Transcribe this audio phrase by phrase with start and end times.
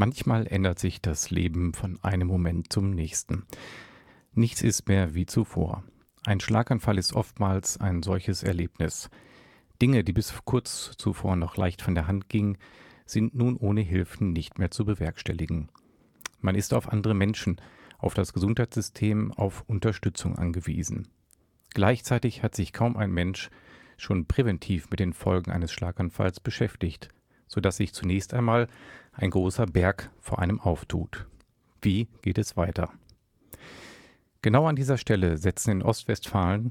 [0.00, 3.44] Manchmal ändert sich das Leben von einem Moment zum nächsten.
[4.32, 5.84] Nichts ist mehr wie zuvor.
[6.24, 9.10] Ein Schlaganfall ist oftmals ein solches Erlebnis.
[9.82, 12.56] Dinge, die bis kurz zuvor noch leicht von der Hand gingen,
[13.04, 15.68] sind nun ohne Hilfen nicht mehr zu bewerkstelligen.
[16.40, 17.60] Man ist auf andere Menschen,
[17.98, 21.08] auf das Gesundheitssystem, auf Unterstützung angewiesen.
[21.74, 23.50] Gleichzeitig hat sich kaum ein Mensch
[23.98, 27.10] schon präventiv mit den Folgen eines Schlaganfalls beschäftigt,
[27.50, 28.68] so dass sich zunächst einmal
[29.12, 31.26] ein großer Berg vor einem auftut.
[31.82, 32.92] Wie geht es weiter?
[34.40, 36.70] Genau an dieser Stelle setzen in Ostwestfalen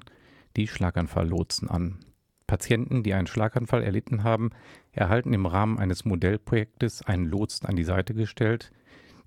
[0.56, 2.00] die Schlaganfalllotsen an.
[2.48, 4.52] Patienten, die einen Schlaganfall erlitten haben,
[4.92, 8.72] erhalten im Rahmen eines Modellprojektes einen Lotsen an die Seite gestellt,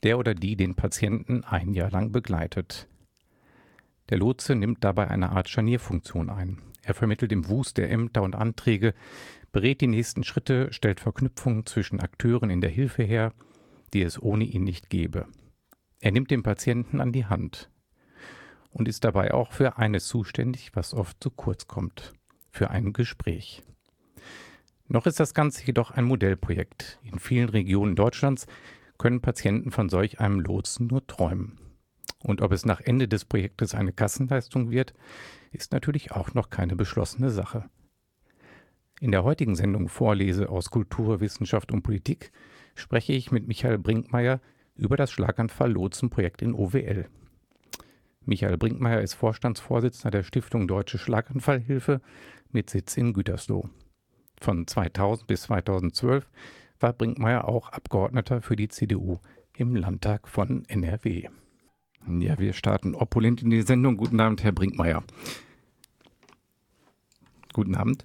[0.02, 2.88] der oder die den Patienten ein Jahr lang begleitet.
[4.08, 6.58] Der Lotse nimmt dabei eine Art Scharnierfunktion ein.
[6.82, 8.94] Er vermittelt im Wust der Ämter und Anträge
[9.52, 13.32] berät die nächsten Schritte, stellt Verknüpfungen zwischen Akteuren in der Hilfe her,
[13.92, 15.26] die es ohne ihn nicht gäbe.
[16.00, 17.70] Er nimmt den Patienten an die Hand
[18.70, 22.12] und ist dabei auch für eines zuständig, was oft zu kurz kommt,
[22.50, 23.62] für ein Gespräch.
[24.88, 26.98] Noch ist das Ganze jedoch ein Modellprojekt.
[27.02, 28.46] In vielen Regionen Deutschlands
[28.98, 31.58] können Patienten von solch einem Lotsen nur träumen.
[32.18, 34.94] Und ob es nach Ende des Projektes eine Kassenleistung wird,
[35.50, 37.68] ist natürlich auch noch keine beschlossene Sache.
[39.02, 42.30] In der heutigen Sendung Vorlese aus Kultur, Wissenschaft und Politik
[42.76, 44.40] spreche ich mit Michael Brinkmeier
[44.76, 47.08] über das Schlaganfall-Lotsen-Projekt in OWL.
[48.26, 52.00] Michael Brinkmeier ist Vorstandsvorsitzender der Stiftung Deutsche Schlaganfallhilfe
[52.52, 53.68] mit Sitz in Gütersloh.
[54.40, 56.30] Von 2000 bis 2012
[56.78, 59.18] war Brinkmeier auch Abgeordneter für die CDU
[59.56, 61.28] im Landtag von NRW.
[62.06, 63.96] Ja, wir starten opulent in die Sendung.
[63.96, 65.02] Guten Abend, Herr Brinkmeier.
[67.52, 68.04] Guten Abend.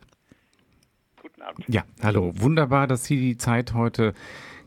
[1.48, 1.66] Abend.
[1.68, 2.34] Ja, hallo.
[2.36, 4.14] Wunderbar, dass Sie die Zeit heute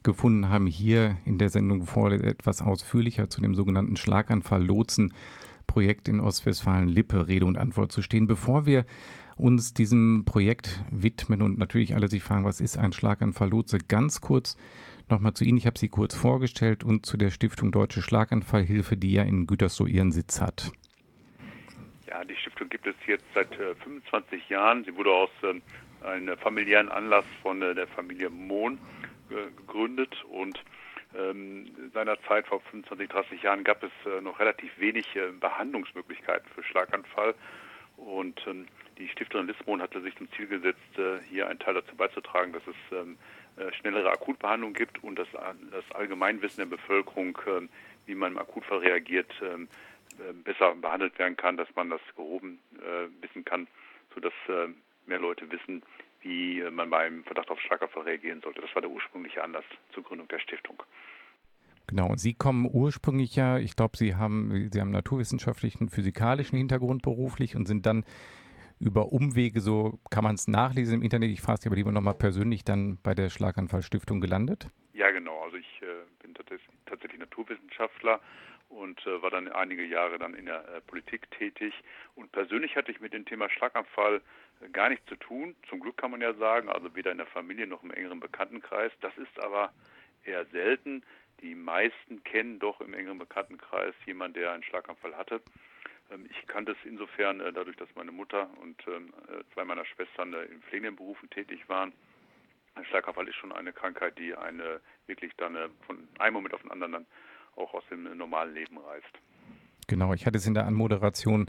[0.03, 5.13] gefunden haben, hier in der Sendung vor etwas ausführlicher zu dem sogenannten Schlaganfall Lotsen
[5.67, 8.27] Projekt in Ostwestfalen-Lippe Rede und Antwort zu stehen.
[8.27, 8.85] Bevor wir
[9.37, 14.21] uns diesem Projekt widmen und natürlich alle sich fragen, was ist ein Schlaganfall Lotse, ganz
[14.21, 14.57] kurz
[15.09, 15.59] nochmal zu Ihnen.
[15.59, 19.87] Ich habe Sie kurz vorgestellt und zu der Stiftung Deutsche Schlaganfallhilfe, die ja in Gütersloh
[19.87, 20.73] ihren Sitz hat.
[22.09, 24.85] Ja, die Stiftung gibt es jetzt seit äh, 25 Jahren.
[24.85, 25.62] Sie wurde aus ähm,
[26.03, 28.78] einen familiären Anlass von äh, der Familie Mohn
[29.31, 30.25] äh, gegründet.
[30.25, 30.62] Und
[31.16, 35.06] ähm, seinerzeit vor 25, 30 Jahren gab es äh, noch relativ wenig
[35.41, 37.34] Behandlungsmöglichkeiten für Schlaganfall.
[37.97, 38.66] Und ähm,
[38.99, 40.78] die Stifterin Lismon hatte sich zum Ziel gesetzt,
[41.31, 43.17] hier einen Teil dazu beizutragen, dass es ähm,
[43.56, 47.38] äh, schnellere Akutbehandlung gibt und dass das Allgemeinwissen der Bevölkerung,
[48.05, 49.32] wie man im Akutfall reagiert,
[50.44, 52.59] besser behandelt werden kann, dass man das gehoben
[53.22, 53.67] wissen kann,
[54.15, 54.34] sodass
[55.10, 55.82] mehr Leute wissen,
[56.22, 58.60] wie man beim Verdacht auf Schlaganfall reagieren sollte.
[58.60, 60.82] Das war der ursprüngliche Anlass zur Gründung der Stiftung.
[61.87, 67.03] Genau, und Sie kommen ursprünglich ja, ich glaube, Sie haben, Sie haben naturwissenschaftlichen, physikalischen Hintergrund
[67.03, 68.04] beruflich und sind dann
[68.78, 72.15] über Umwege, so kann man es nachlesen im Internet, ich frage Sie aber lieber nochmal
[72.15, 74.69] persönlich, dann bei der Schlaganfallstiftung gelandet?
[74.94, 75.43] Ja, genau.
[75.43, 78.20] Also ich äh, bin tatsächlich Naturwissenschaftler
[78.70, 81.75] und äh, war dann einige Jahre dann in der äh, Politik tätig.
[82.14, 84.22] Und persönlich hatte ich mit dem Thema Schlaganfall
[84.60, 85.56] äh, gar nichts zu tun.
[85.69, 88.92] Zum Glück kann man ja sagen, also weder in der Familie noch im engeren Bekanntenkreis.
[89.00, 89.72] Das ist aber
[90.25, 91.03] eher selten.
[91.42, 95.41] Die meisten kennen doch im engeren Bekanntenkreis jemanden, der einen Schlaganfall hatte.
[96.12, 99.84] Ähm, ich kannte es insofern äh, dadurch, dass meine Mutter und ähm, äh, zwei meiner
[99.84, 101.92] Schwestern in pflegenden Berufen tätig waren.
[102.76, 106.70] Ein Schlaganfall ist schon eine Krankheit, die eine wirklich dann von einem Moment auf den
[106.70, 107.06] anderen dann
[107.56, 109.19] auch aus dem normalen Leben reißt.
[109.87, 111.47] Genau, ich hatte es in der Anmoderation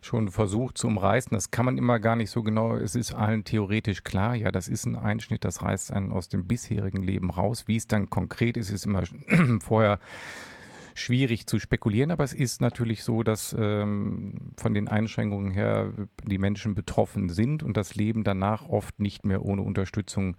[0.00, 1.32] schon versucht zu umreißen.
[1.32, 2.76] Das kann man immer gar nicht so genau.
[2.76, 6.46] Es ist allen theoretisch klar, ja, das ist ein Einschnitt, das reißt einen aus dem
[6.46, 7.66] bisherigen Leben raus.
[7.66, 9.02] Wie es dann konkret ist, ist immer
[9.60, 9.98] vorher
[10.94, 15.92] schwierig zu spekulieren, aber es ist natürlich so, dass ähm, von den Einschränkungen her
[16.24, 20.36] die Menschen betroffen sind und das Leben danach oft nicht mehr ohne Unterstützung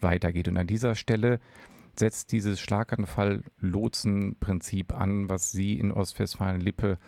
[0.00, 0.48] weitergeht.
[0.48, 1.40] Und an dieser Stelle
[1.98, 6.98] setzt dieses Schlaganfall-Lotsen-Prinzip an, was Sie in Ostwestfalen-Lippe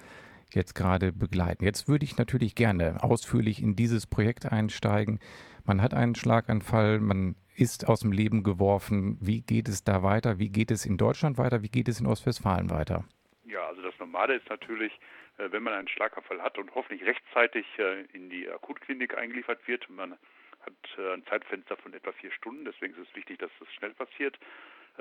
[0.53, 1.65] jetzt gerade begleiten.
[1.65, 5.21] Jetzt würde ich natürlich gerne ausführlich in dieses Projekt einsteigen.
[5.65, 9.19] Man hat einen Schlaganfall, man ist aus dem Leben geworfen.
[9.21, 10.39] Wie geht es da weiter?
[10.39, 11.63] Wie geht es in Deutschland weiter?
[11.63, 13.05] Wie geht es in Ostwestfalen weiter?
[13.45, 14.93] Ja, also Normale ist natürlich,
[15.39, 19.89] äh, wenn man einen Schlaganfall hat und hoffentlich rechtzeitig äh, in die Akutklinik eingeliefert wird,
[19.89, 20.19] man
[20.61, 23.95] hat äh, ein Zeitfenster von etwa vier Stunden, deswegen ist es wichtig, dass das schnell
[23.95, 24.37] passiert.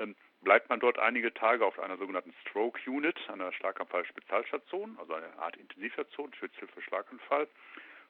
[0.00, 5.38] Ähm, bleibt man dort einige Tage auf einer sogenannten Stroke Unit, einer Schlaganfall-Spezialstation, also eine
[5.38, 7.46] Art Intensivstation, Schutzhilfe für Schlaganfall,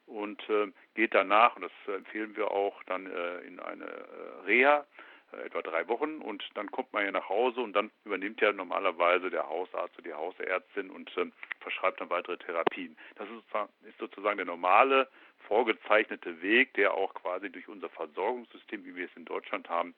[0.06, 4.46] und äh, geht danach, und das äh, empfehlen wir auch, dann äh, in eine äh,
[4.46, 4.86] Reha,
[5.32, 8.52] äh, etwa drei Wochen, und dann kommt man ja nach Hause und dann übernimmt ja
[8.52, 12.96] normalerweise der Hausarzt oder die Hausärztin und ähm, verschreibt dann weitere Therapien.
[13.16, 15.08] Das ist sozusagen der normale
[15.48, 19.94] vorgezeichnete Weg, der auch quasi durch unser Versorgungssystem, wie wir es in Deutschland haben,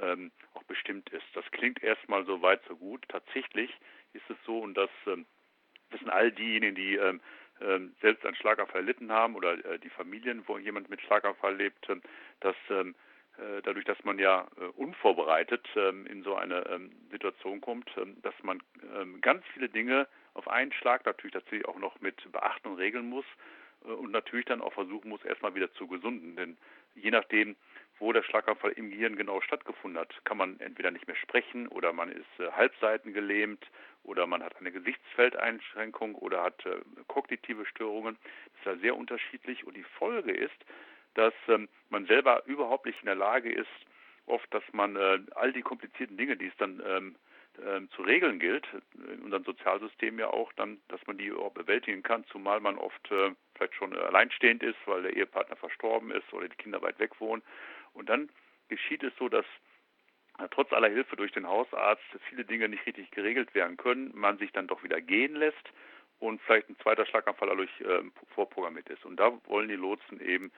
[0.00, 1.26] ähm, auch bestimmt ist.
[1.34, 3.04] Das klingt erstmal so weit, so gut.
[3.08, 3.70] Tatsächlich
[4.12, 5.26] ist es so, und das ähm,
[5.90, 7.20] wissen all diejenigen, die ähm,
[7.60, 11.88] ähm, selbst einen Schlaganfall erlitten haben oder äh, die Familien, wo jemand mit Schlaganfall lebt,
[11.88, 11.96] äh,
[12.40, 12.94] dass ähm,
[13.38, 18.20] äh, dadurch, dass man ja äh, unvorbereitet ähm, in so eine ähm, Situation kommt, ähm,
[18.22, 18.62] dass man
[18.96, 23.24] ähm, ganz viele Dinge auf einen Schlag natürlich tatsächlich auch noch mit Beachtung regeln muss
[23.84, 26.36] äh, und natürlich dann auch versuchen muss, erstmal wieder zu gesunden.
[26.36, 26.56] Denn
[26.94, 27.56] je nachdem,
[27.98, 31.92] wo der Schlaganfall im Gehirn genau stattgefunden hat, kann man entweder nicht mehr sprechen oder
[31.92, 33.64] man ist äh, halbseitengelähmt
[34.02, 38.16] oder man hat eine Gesichtsfeldeinschränkung oder hat äh, kognitive Störungen.
[38.24, 40.56] Das ist ja sehr unterschiedlich und die Folge ist,
[41.14, 43.68] dass ähm, man selber überhaupt nicht in der Lage ist,
[44.26, 47.14] oft, dass man äh, all die komplizierten Dinge, die es dann ähm,
[47.62, 52.02] ähm, zu regeln gilt, in unserem Sozialsystem ja auch, dann, dass man die auch bewältigen
[52.02, 56.48] kann, zumal man oft äh, vielleicht schon alleinstehend ist, weil der Ehepartner verstorben ist oder
[56.48, 57.42] die Kinder weit weg wohnen.
[57.92, 58.28] Und dann
[58.68, 59.44] geschieht es so, dass
[60.38, 64.38] äh, trotz aller Hilfe durch den Hausarzt viele Dinge nicht richtig geregelt werden können, man
[64.38, 65.70] sich dann doch wieder gehen lässt
[66.18, 68.02] und vielleicht ein zweiter Schlaganfall dadurch äh,
[68.34, 69.04] vorprogrammiert ist.
[69.04, 70.50] Und da wollen die Lotsen eben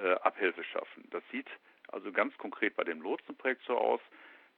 [0.00, 1.08] äh, Abhilfe schaffen.
[1.10, 1.48] Das sieht
[1.88, 4.00] also ganz konkret bei dem Lotsenprojekt so aus,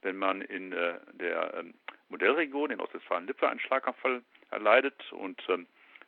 [0.03, 1.75] wenn man in äh, der ähm,
[2.09, 5.67] Modellregion in Ostwestfalen-Lippe einen Schlaganfall erleidet und ähm,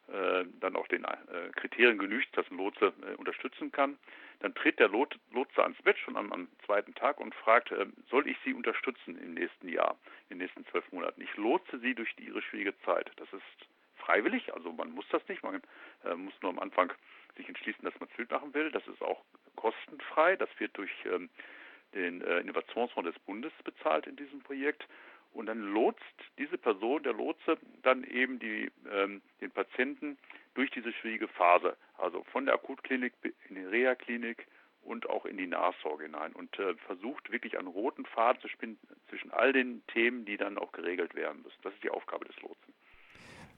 [0.08, 1.16] äh, dann auch den äh,
[1.56, 3.98] Kriterien genügt, dass ein Lotse unterstützen kann,
[4.40, 7.84] dann tritt der Lot, Lotse ans Bett schon am, am zweiten Tag und fragt, äh,
[8.08, 9.98] soll ich Sie unterstützen im nächsten Jahr,
[10.30, 11.20] in den nächsten zwölf Monaten?
[11.20, 13.10] Ich lotse Sie durch die, Ihre schwierige Zeit.
[13.16, 15.60] Das ist freiwillig, also man muss das nicht, man
[16.16, 16.90] muss nur am Anfang
[17.36, 18.70] sich entschließen, dass man es mitmachen will.
[18.70, 19.22] Das ist auch
[19.56, 21.28] kostenfrei, das wird durch ähm,
[21.94, 24.86] den äh, Innovationsfonds des Bundes bezahlt in diesem Projekt.
[25.32, 26.02] Und dann lotst
[26.38, 30.18] diese Person, der Lotse, dann eben die, ähm, den Patienten
[30.54, 33.12] durch diese schwierige Phase, also von der Akutklinik
[33.48, 34.46] in die Reha-Klinik
[34.82, 38.78] und auch in die Nachsorge hinein und äh, versucht wirklich einen roten Faden zu spinnen
[39.08, 41.58] zwischen all den Themen, die dann auch geregelt werden müssen.
[41.62, 42.74] Das ist die Aufgabe des Lotsen.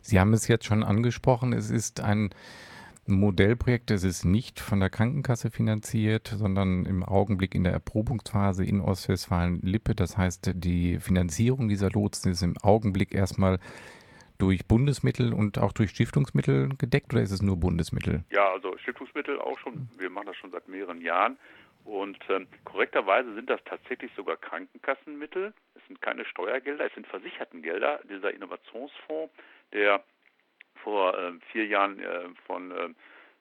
[0.01, 2.31] Sie haben es jetzt schon angesprochen, es ist ein
[3.07, 8.81] Modellprojekt, es ist nicht von der Krankenkasse finanziert, sondern im Augenblick in der Erprobungsphase in
[8.81, 9.95] Ostwestfalen-Lippe.
[9.95, 13.59] Das heißt, die Finanzierung dieser Lotsen ist im Augenblick erstmal
[14.39, 18.25] durch Bundesmittel und auch durch Stiftungsmittel gedeckt oder ist es nur Bundesmittel?
[18.31, 19.89] Ja, also Stiftungsmittel auch schon.
[19.99, 21.37] Wir machen das schon seit mehreren Jahren.
[21.85, 25.55] Und ähm, korrekterweise sind das tatsächlich sogar Krankenkassenmittel.
[25.75, 28.01] Es sind keine Steuergelder, es sind Versichertengelder.
[28.09, 29.33] Dieser Innovationsfonds,
[29.73, 30.03] der
[30.83, 32.89] vor äh, vier Jahren äh, von äh,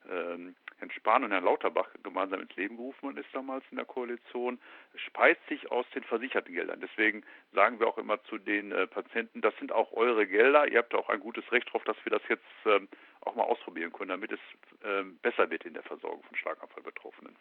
[0.10, 3.86] ähm, Herrn Spahn und Herrn Lauterbach gemeinsam ins Leben gerufen worden ist damals in der
[3.86, 4.60] Koalition,
[4.96, 6.80] speist sich aus den versicherten Geldern.
[6.82, 10.80] Deswegen sagen wir auch immer zu den äh, Patienten, das sind auch eure Gelder, ihr
[10.80, 12.88] habt auch ein gutes Recht darauf, dass wir das jetzt ähm,
[13.22, 14.40] auch mal ausprobieren können, damit es
[14.84, 17.36] ähm, besser wird in der Versorgung von Schlaganfallbetroffenen.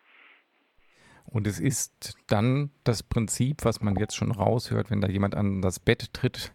[1.27, 5.61] Und es ist dann das Prinzip, was man jetzt schon raushört, wenn da jemand an
[5.61, 6.55] das Bett tritt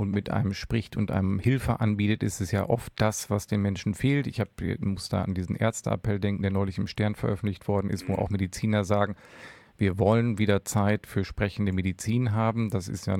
[0.00, 3.60] und mit einem spricht und einem Hilfe anbietet, ist es ja oft das, was den
[3.60, 4.26] Menschen fehlt.
[4.26, 8.08] Ich hab, muss da an diesen Ärzteappell denken, der neulich im Stern veröffentlicht worden ist,
[8.08, 9.14] wo auch Mediziner sagen,
[9.76, 12.70] wir wollen wieder Zeit für sprechende Medizin haben.
[12.70, 13.16] Das ist ja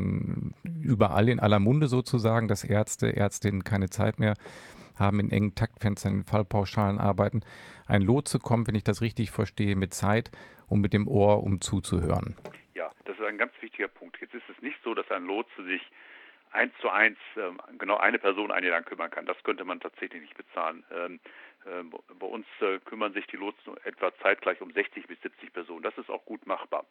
[0.64, 4.34] überall in aller Munde sozusagen, dass Ärzte, Ärztinnen keine Zeit mehr
[4.96, 7.42] haben, in engen Taktfenstern, in Fallpauschalen arbeiten.
[7.86, 10.30] Ein Lotse kommt, wenn ich das richtig verstehe, mit Zeit
[10.68, 12.36] und mit dem Ohr, um zuzuhören.
[12.74, 14.18] Ja, das ist ein ganz wichtiger Punkt.
[14.20, 15.82] Jetzt ist es nicht so, dass ein Lotse sich
[16.50, 19.26] eins zu eins äh, genau eine Person ein Jahr lang kümmern kann.
[19.26, 20.84] Das könnte man tatsächlich nicht bezahlen.
[20.92, 21.20] Ähm,
[21.64, 21.82] äh,
[22.14, 25.82] bei uns äh, kümmern sich die Lotsen etwa zeitgleich um 60 bis 70 Personen.
[25.82, 26.84] Das ist auch gut machbar.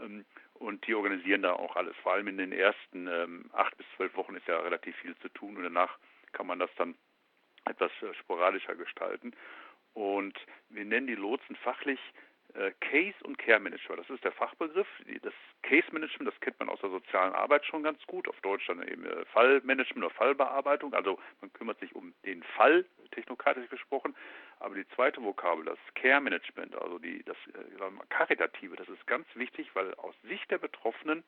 [0.00, 0.24] Ähm,
[0.54, 1.96] und die organisieren da auch alles.
[2.02, 5.28] Vor allem in den ersten ähm, acht bis zwölf Wochen ist ja relativ viel zu
[5.28, 5.98] tun und danach
[6.32, 6.94] kann man das dann
[7.64, 9.32] etwas äh, sporadischer gestalten.
[9.94, 10.38] Und
[10.68, 12.00] wir nennen die Lotsen fachlich
[12.80, 14.00] Case und Care Management.
[14.00, 14.86] Das ist der Fachbegriff.
[15.22, 18.28] Das Case Management, das kennt man aus der sozialen Arbeit schon ganz gut.
[18.28, 20.94] Auf Deutsch dann eben äh, Fallmanagement oder Fallbearbeitung.
[20.94, 24.14] Also man kümmert sich um den Fall, technokratisch gesprochen.
[24.60, 29.26] Aber die zweite Vokabel, das Care Management, also die, das äh, Karitative, das ist ganz
[29.34, 31.22] wichtig, weil aus Sicht der Betroffenen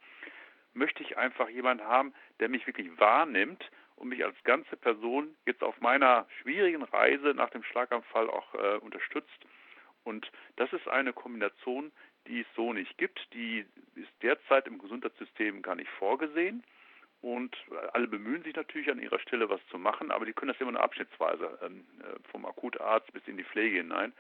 [0.73, 5.63] möchte ich einfach jemanden haben, der mich wirklich wahrnimmt und mich als ganze Person jetzt
[5.63, 9.47] auf meiner schwierigen Reise nach dem Schlaganfall auch äh, unterstützt.
[10.05, 11.93] Und das ist eine Kombination,
[12.27, 13.21] die es so nicht gibt.
[13.35, 13.65] Die
[13.95, 16.63] ist derzeit im Gesundheitssystem gar nicht vorgesehen.
[17.23, 17.55] Und
[17.93, 20.73] alle bemühen sich natürlich an ihrer Stelle was zu machen, aber die können das immer
[20.73, 24.15] nur abschnittsweise, ähm, äh, vom Akutarzt bis in die Pflege hinein.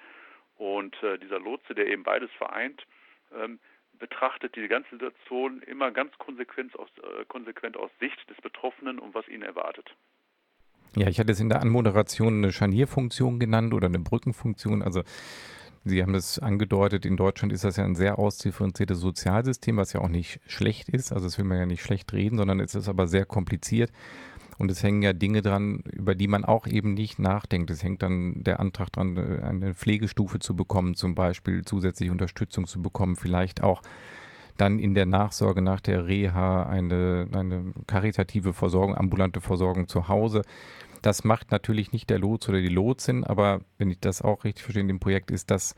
[0.59, 2.87] Und äh, dieser Lotse, der eben beides vereint,
[3.35, 3.59] ähm,
[3.99, 9.15] betrachtet die ganze Situation immer ganz konsequent aus, äh, konsequent aus Sicht des Betroffenen und
[9.15, 9.95] was ihn erwartet.
[10.97, 14.83] Ja, ich hatte es in der Anmoderation eine Scharnierfunktion genannt oder eine Brückenfunktion.
[14.83, 15.03] Also
[15.85, 20.01] Sie haben es angedeutet, in Deutschland ist das ja ein sehr ausdifferenziertes Sozialsystem, was ja
[20.01, 21.11] auch nicht schlecht ist.
[21.11, 23.91] Also das will man ja nicht schlecht reden, sondern es ist aber sehr kompliziert.
[24.59, 27.71] Und es hängen ja Dinge dran, über die man auch eben nicht nachdenkt.
[27.71, 32.67] Es hängt dann der Antrag dran, äh, eine Pflegestufe zu bekommen, zum Beispiel zusätzliche Unterstützung
[32.67, 33.81] zu bekommen, vielleicht auch
[34.59, 40.43] dann in der Nachsorge nach der Reha eine, eine karitative Versorgung, ambulante Versorgung zu Hause.
[41.03, 44.65] Das macht natürlich nicht der Lots oder die Lotsin, aber wenn ich das auch richtig
[44.65, 45.75] verstehe in dem Projekt, ist das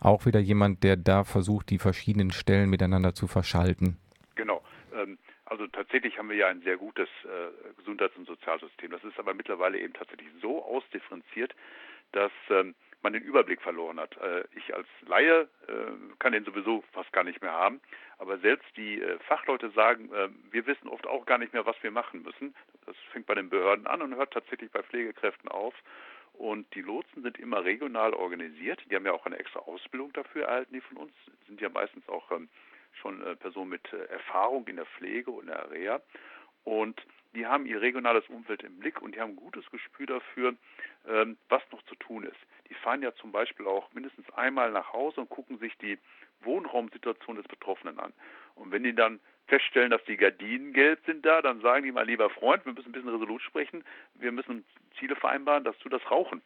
[0.00, 3.98] auch wieder jemand, der da versucht, die verschiedenen Stellen miteinander zu verschalten.
[4.34, 4.62] Genau.
[4.94, 8.90] Ähm, also tatsächlich haben wir ja ein sehr gutes äh, Gesundheits- und Sozialsystem.
[8.90, 11.54] Das ist aber mittlerweile eben tatsächlich so ausdifferenziert,
[12.12, 14.16] dass ähm, man den Überblick verloren hat.
[14.16, 15.72] Äh, ich als Laie äh,
[16.18, 17.80] kann den sowieso fast gar nicht mehr haben,
[18.22, 21.74] aber selbst die äh, Fachleute sagen, äh, wir wissen oft auch gar nicht mehr, was
[21.82, 22.54] wir machen müssen.
[22.86, 25.74] Das fängt bei den Behörden an und hört tatsächlich bei Pflegekräften auf.
[26.34, 28.80] Und die Lotsen sind immer regional organisiert.
[28.88, 31.12] Die haben ja auch eine extra Ausbildung dafür erhalten, die von uns
[31.48, 32.48] sind ja meistens auch ähm,
[32.92, 36.00] schon äh, Personen mit äh, Erfahrung in der Pflege und der Reha.
[36.62, 40.54] Und die haben ihr regionales Umfeld im Blick und die haben ein gutes Gespür dafür,
[41.08, 42.38] ähm, was noch zu tun ist.
[42.68, 45.98] Die fahren ja zum Beispiel auch mindestens einmal nach Hause und gucken sich die
[46.44, 48.12] Wohnraumsituation des Betroffenen an.
[48.54, 52.06] Und wenn die dann feststellen, dass die Gardinen gelb sind da, dann sagen die, mein
[52.06, 53.84] lieber Freund, wir müssen ein bisschen resolut sprechen,
[54.14, 54.64] wir müssen
[54.98, 56.42] Ziele vereinbaren, dass du das Rauchen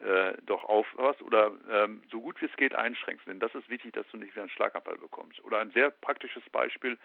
[0.00, 3.26] äh, doch aufhörst oder ähm, so gut wie es geht einschränkst.
[3.26, 5.42] Denn das ist wichtig, dass du nicht wieder einen Schlaganfall bekommst.
[5.44, 6.96] Oder ein sehr praktisches Beispiel,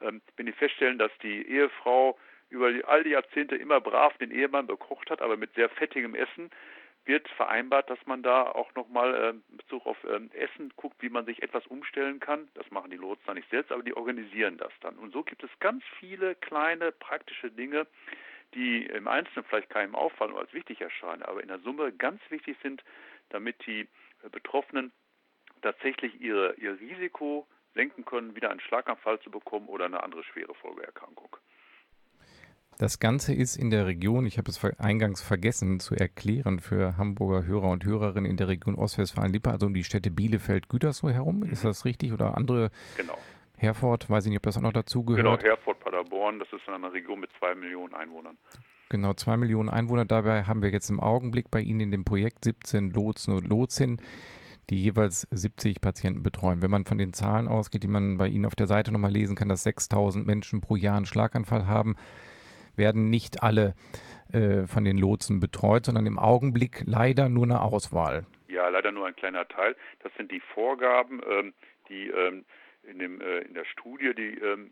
[0.00, 2.18] ähm, wenn die feststellen, dass die Ehefrau
[2.50, 6.50] über all die Jahrzehnte immer brav den Ehemann bekocht hat, aber mit sehr fettigem Essen,
[7.08, 11.08] wird vereinbart, dass man da auch nochmal äh, in Bezug auf ähm, Essen guckt, wie
[11.08, 12.48] man sich etwas umstellen kann.
[12.54, 14.96] Das machen die Lotsen nicht selbst, aber die organisieren das dann.
[14.98, 17.86] Und so gibt es ganz viele kleine praktische Dinge,
[18.54, 22.20] die im Einzelnen vielleicht keinem auffallen oder als wichtig erscheinen, aber in der Summe ganz
[22.28, 22.84] wichtig sind,
[23.30, 24.92] damit die äh, Betroffenen
[25.62, 30.54] tatsächlich ihre, ihr Risiko senken können, wieder einen Schlaganfall zu bekommen oder eine andere schwere
[30.54, 31.36] Folgeerkrankung.
[32.80, 37.44] Das Ganze ist in der Region, ich habe es eingangs vergessen zu erklären für Hamburger
[37.44, 41.42] Hörer und Hörerinnen in der Region Ostwestfalen-Lippe, also um die Städte Bielefeld, Gütersloh herum.
[41.42, 42.12] Ist das richtig?
[42.12, 42.70] Oder andere?
[42.96, 43.18] Genau.
[43.56, 45.40] Herford, weiß ich nicht, ob das auch noch dazu gehört.
[45.40, 48.38] Genau, Herford, Paderborn, das ist eine Region mit zwei Millionen Einwohnern.
[48.90, 50.04] Genau, zwei Millionen Einwohner.
[50.04, 54.00] Dabei haben wir jetzt im Augenblick bei Ihnen in dem Projekt 17 Lotsen und Lotsinnen,
[54.70, 56.62] die jeweils 70 Patienten betreuen.
[56.62, 59.34] Wenn man von den Zahlen ausgeht, die man bei Ihnen auf der Seite nochmal lesen
[59.34, 61.96] kann, dass 6000 Menschen pro Jahr einen Schlaganfall haben,
[62.78, 63.74] werden nicht alle
[64.32, 68.26] äh, von den Lotsen betreut, sondern im Augenblick leider nur eine Auswahl.
[68.48, 69.76] Ja, leider nur ein kleiner Teil.
[70.02, 71.54] Das sind die Vorgaben, ähm,
[71.88, 72.44] die ähm,
[72.82, 74.70] in, dem, äh, in der Studie, die ähm,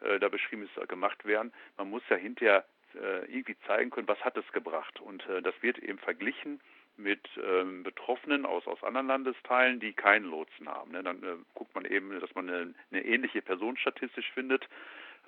[0.00, 1.52] äh, da beschrieben ist, gemacht werden.
[1.76, 5.00] Man muss ja hinterher äh, irgendwie zeigen können, was hat es gebracht.
[5.00, 6.60] Und äh, das wird eben verglichen
[6.96, 10.90] mit ähm, Betroffenen aus, aus anderen Landesteilen, die keinen Lotsen haben.
[10.92, 11.02] Ne?
[11.02, 14.68] Dann äh, guckt man eben, dass man eine, eine ähnliche Person statistisch findet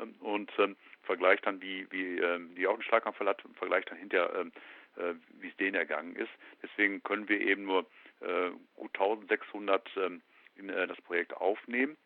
[0.00, 3.99] ähm, und ähm, vergleicht dann, wie, wie ähm, die auch einen Schlaganfall hat, vergleicht dann
[3.99, 4.52] hinterher, ähm,
[4.97, 6.30] äh, wie es denen ergangen ist.
[6.62, 7.87] Deswegen können wir eben nur
[8.21, 10.23] äh, gut 1600 ähm,
[10.57, 11.97] in äh, das Projekt aufnehmen.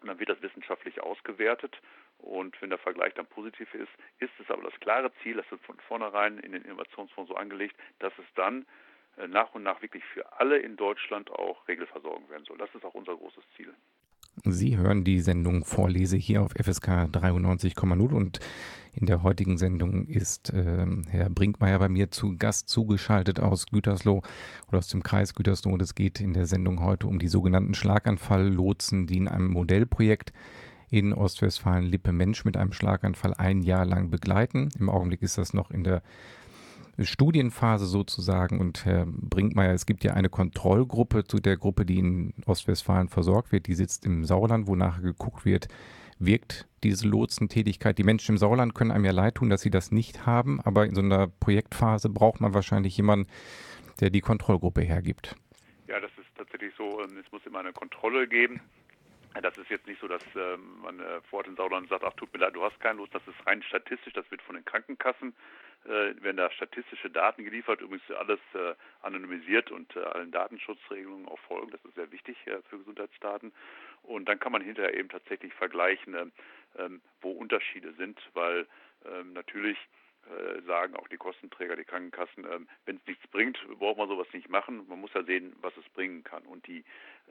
[0.00, 1.80] Und dann wird das wissenschaftlich ausgewertet.
[2.18, 5.64] Und wenn der Vergleich dann positiv ist, ist es aber das klare Ziel, das ist
[5.64, 8.66] von vornherein in den Innovationsfonds so angelegt, dass es dann
[9.16, 12.58] äh, nach und nach wirklich für alle in Deutschland auch Regelversorgung werden soll.
[12.58, 13.74] Das ist auch unser großes Ziel.
[14.44, 18.40] Sie hören die Sendung Vorlese hier auf FSK 93,0 und
[18.92, 24.22] in der heutigen Sendung ist äh, Herr Brinkmeier bei mir zu Gast zugeschaltet aus Gütersloh
[24.68, 25.72] oder aus dem Kreis Gütersloh.
[25.72, 30.32] Und es geht in der Sendung heute um die sogenannten Schlaganfall-Lotsen, die in einem Modellprojekt
[30.88, 34.70] in Ostwestfalen-Lippe Mensch mit einem Schlaganfall ein Jahr lang begleiten.
[34.78, 36.02] Im Augenblick ist das noch in der
[36.98, 38.60] Studienphase sozusagen.
[38.60, 43.52] Und Herr Brinkmeier, es gibt ja eine Kontrollgruppe zu der Gruppe, die in Ostwestfalen versorgt
[43.52, 43.66] wird.
[43.66, 45.68] Die sitzt im Sauerland, wonach geguckt wird,
[46.18, 47.98] wirkt diese Lotsentätigkeit.
[47.98, 50.86] Die Menschen im Sauerland können einem ja leid tun, dass sie das nicht haben, aber
[50.86, 53.28] in so einer Projektphase braucht man wahrscheinlich jemanden,
[54.00, 55.36] der die Kontrollgruppe hergibt.
[55.88, 57.00] Ja, das ist tatsächlich so.
[57.02, 58.60] Ähm, es muss immer eine Kontrolle geben.
[59.42, 62.14] Das ist jetzt nicht so, dass äh, man äh, vor Ort in Sauerland sagt, ach
[62.14, 63.10] tut mir leid, du hast keinen Los.
[63.12, 65.34] Das ist rein statistisch, das wird von den Krankenkassen, äh,
[65.88, 71.70] werden da statistische Daten geliefert, übrigens alles äh, anonymisiert und äh, allen Datenschutzregelungen auch folgen.
[71.70, 73.52] Das ist sehr wichtig äh, für Gesundheitsdaten.
[74.02, 76.26] Und dann kann man hinterher eben tatsächlich vergleichen, äh,
[76.78, 78.66] ähm, wo Unterschiede sind, weil
[79.04, 79.78] ähm, natürlich
[80.26, 84.26] äh, sagen auch die Kostenträger, die Krankenkassen, ähm, wenn es nichts bringt, braucht man sowas
[84.32, 84.86] nicht machen.
[84.88, 86.42] Man muss ja sehen, was es bringen kann.
[86.46, 86.84] Und die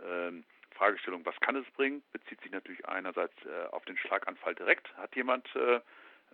[0.05, 4.95] ähm, Fragestellung, was kann es bringen, bezieht sich natürlich einerseits äh, auf den Schlaganfall direkt.
[4.97, 5.81] Hat jemand äh, ähm,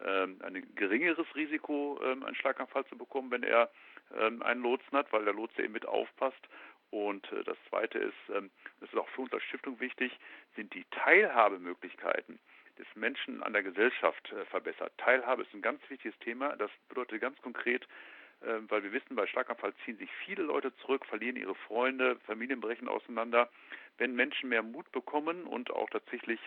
[0.04, 3.70] ein geringeres Risiko, ähm, einen Schlaganfall zu bekommen, wenn er
[4.18, 6.42] ähm, einen Lotsen hat, weil der Lotse eben mit aufpasst?
[6.90, 10.12] Und äh, das Zweite ist, das ist auch für uns als Stiftung wichtig,
[10.56, 12.40] sind die Teilhabemöglichkeiten
[12.78, 14.92] des Menschen an der Gesellschaft verbessert.
[14.98, 16.56] Teilhabe ist ein ganz wichtiges Thema.
[16.56, 17.86] Das bedeutet ganz konkret,
[18.40, 22.88] weil wir wissen, bei Schlaganfall ziehen sich viele Leute zurück, verlieren ihre Freunde, Familien brechen
[22.88, 23.50] auseinander.
[23.98, 26.40] Wenn Menschen mehr Mut bekommen und auch tatsächlich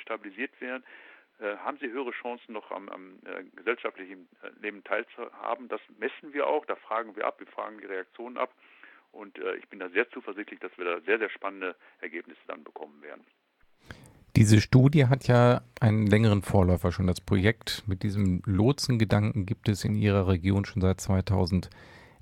[0.00, 1.11] stabilisiert werden, äh,
[1.58, 5.68] haben sie höhere Chancen, noch am, am äh, gesellschaftlichen äh, Leben teilzuhaben.
[5.68, 8.54] Das messen wir auch, da fragen wir ab, wir fragen die Reaktionen ab.
[9.12, 12.64] Und äh, ich bin da sehr zuversichtlich, dass wir da sehr, sehr spannende Ergebnisse dann
[12.64, 13.24] bekommen werden.
[14.36, 17.06] Diese Studie hat ja einen längeren Vorläufer schon.
[17.06, 21.68] Das Projekt mit diesem Lotsengedanken gibt es in Ihrer Region schon seit 2000.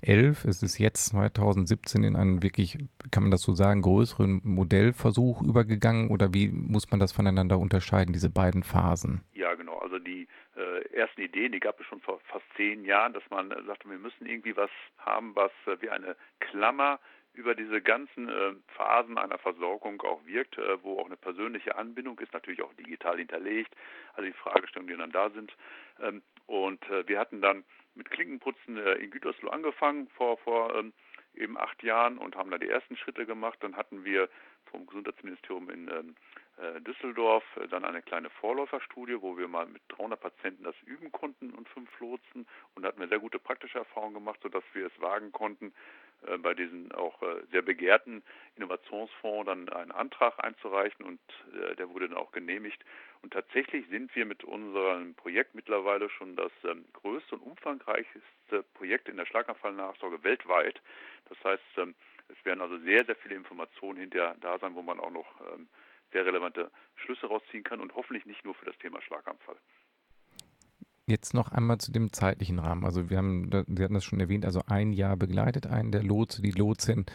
[0.01, 0.45] 2011.
[0.45, 2.77] Es ist jetzt 2017 in einen wirklich,
[3.11, 8.13] kann man das so sagen, größeren Modellversuch übergegangen oder wie muss man das voneinander unterscheiden,
[8.13, 9.21] diese beiden Phasen?
[9.33, 9.77] Ja, genau.
[9.77, 13.51] Also die äh, ersten Ideen, die gab es schon vor fast zehn Jahren, dass man
[13.51, 16.99] äh, sagte, wir müssen irgendwie was haben, was äh, wie eine Klammer
[17.33, 22.19] über diese ganzen äh, Phasen einer Versorgung auch wirkt, äh, wo auch eine persönliche Anbindung
[22.19, 23.73] ist, natürlich auch digital hinterlegt,
[24.13, 25.55] also die Fragestellungen, die dann da sind.
[26.01, 27.63] Ähm, und äh, wir hatten dann
[27.95, 30.93] mit Klinkenputzen äh, in Gütersloh angefangen vor, vor ähm,
[31.35, 33.57] eben acht Jahren und haben da die ersten Schritte gemacht.
[33.61, 34.29] Dann hatten wir
[34.65, 36.30] vom Gesundheitsministerium in ähm, äh,
[36.81, 41.51] Düsseldorf äh, dann eine kleine Vorläuferstudie, wo wir mal mit 300 Patienten das üben konnten
[41.51, 45.31] und fünf Lotsen und hatten wir sehr gute praktische Erfahrungen gemacht, sodass wir es wagen
[45.31, 45.73] konnten,
[46.27, 48.21] äh, bei diesen auch äh, sehr begehrten
[48.55, 51.19] Innovationsfonds dann einen Antrag einzureichen und
[51.53, 52.83] äh, der wurde dann auch genehmigt.
[53.21, 59.09] Und tatsächlich sind wir mit unserem Projekt mittlerweile schon das ähm, größte und umfangreichste Projekt
[59.09, 60.81] in der Schlaganfallnachsorge weltweit.
[61.29, 61.95] Das heißt, ähm,
[62.29, 65.67] es werden also sehr, sehr viele Informationen hinterher da sein, wo man auch noch ähm,
[66.11, 69.55] sehr relevante Schlüsse rausziehen kann und hoffentlich nicht nur für das Thema Schlaganfall.
[71.07, 72.85] Jetzt noch einmal zu dem zeitlichen Rahmen.
[72.85, 76.41] Also wir haben, Sie hatten das schon erwähnt, also ein Jahr begleitet einen der Lotse,
[76.41, 77.05] die Lotsin.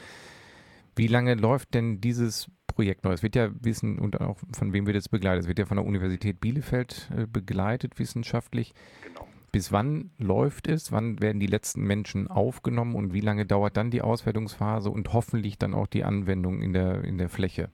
[0.96, 3.12] Wie lange läuft denn dieses Projekt noch?
[3.12, 5.44] Es wird ja wissen und auch von wem wird es begleitet?
[5.44, 8.74] Es wird ja von der Universität Bielefeld äh, begleitet wissenschaftlich.
[9.04, 9.26] Genau.
[9.52, 10.92] Bis wann läuft es?
[10.92, 15.58] Wann werden die letzten Menschen aufgenommen und wie lange dauert dann die Auswertungsphase und hoffentlich
[15.58, 17.70] dann auch die Anwendung in der, in der Fläche?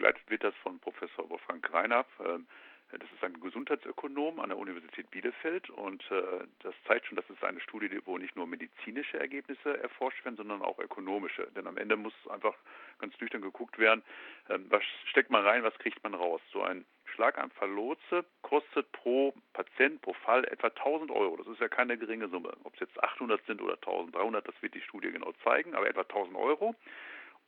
[0.00, 2.06] Begleitet wird das von Professor Wolfgang Greiner.
[2.24, 2.46] Ähm,
[2.90, 6.22] das ist ein Gesundheitsökonom an der Universität Bielefeld und äh,
[6.60, 10.62] das zeigt schon, dass es eine Studie, wo nicht nur medizinische Ergebnisse erforscht werden, sondern
[10.62, 11.48] auch ökonomische.
[11.54, 12.54] Denn am Ende muss einfach
[12.98, 14.02] ganz nüchtern geguckt werden,
[14.48, 16.40] äh, was steckt man rein, was kriegt man raus.
[16.50, 21.36] So ein Schlaganfall Lotse kostet pro Patient, pro Fall etwa 1000 Euro.
[21.36, 22.56] Das ist ja keine geringe Summe.
[22.64, 26.02] Ob es jetzt 800 sind oder 1300, das wird die Studie genau zeigen, aber etwa
[26.02, 26.74] 1000 Euro.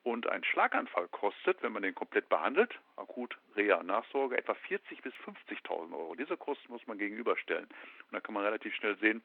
[0.05, 5.15] Und ein Schlaganfall kostet, wenn man den komplett behandelt, akut Reha Nachsorge, etwa 40.000 bis
[5.15, 6.17] 50.000 Euro.
[6.17, 7.67] Diese Kosten muss man gegenüberstellen.
[7.67, 9.23] Und da kann man relativ schnell sehen,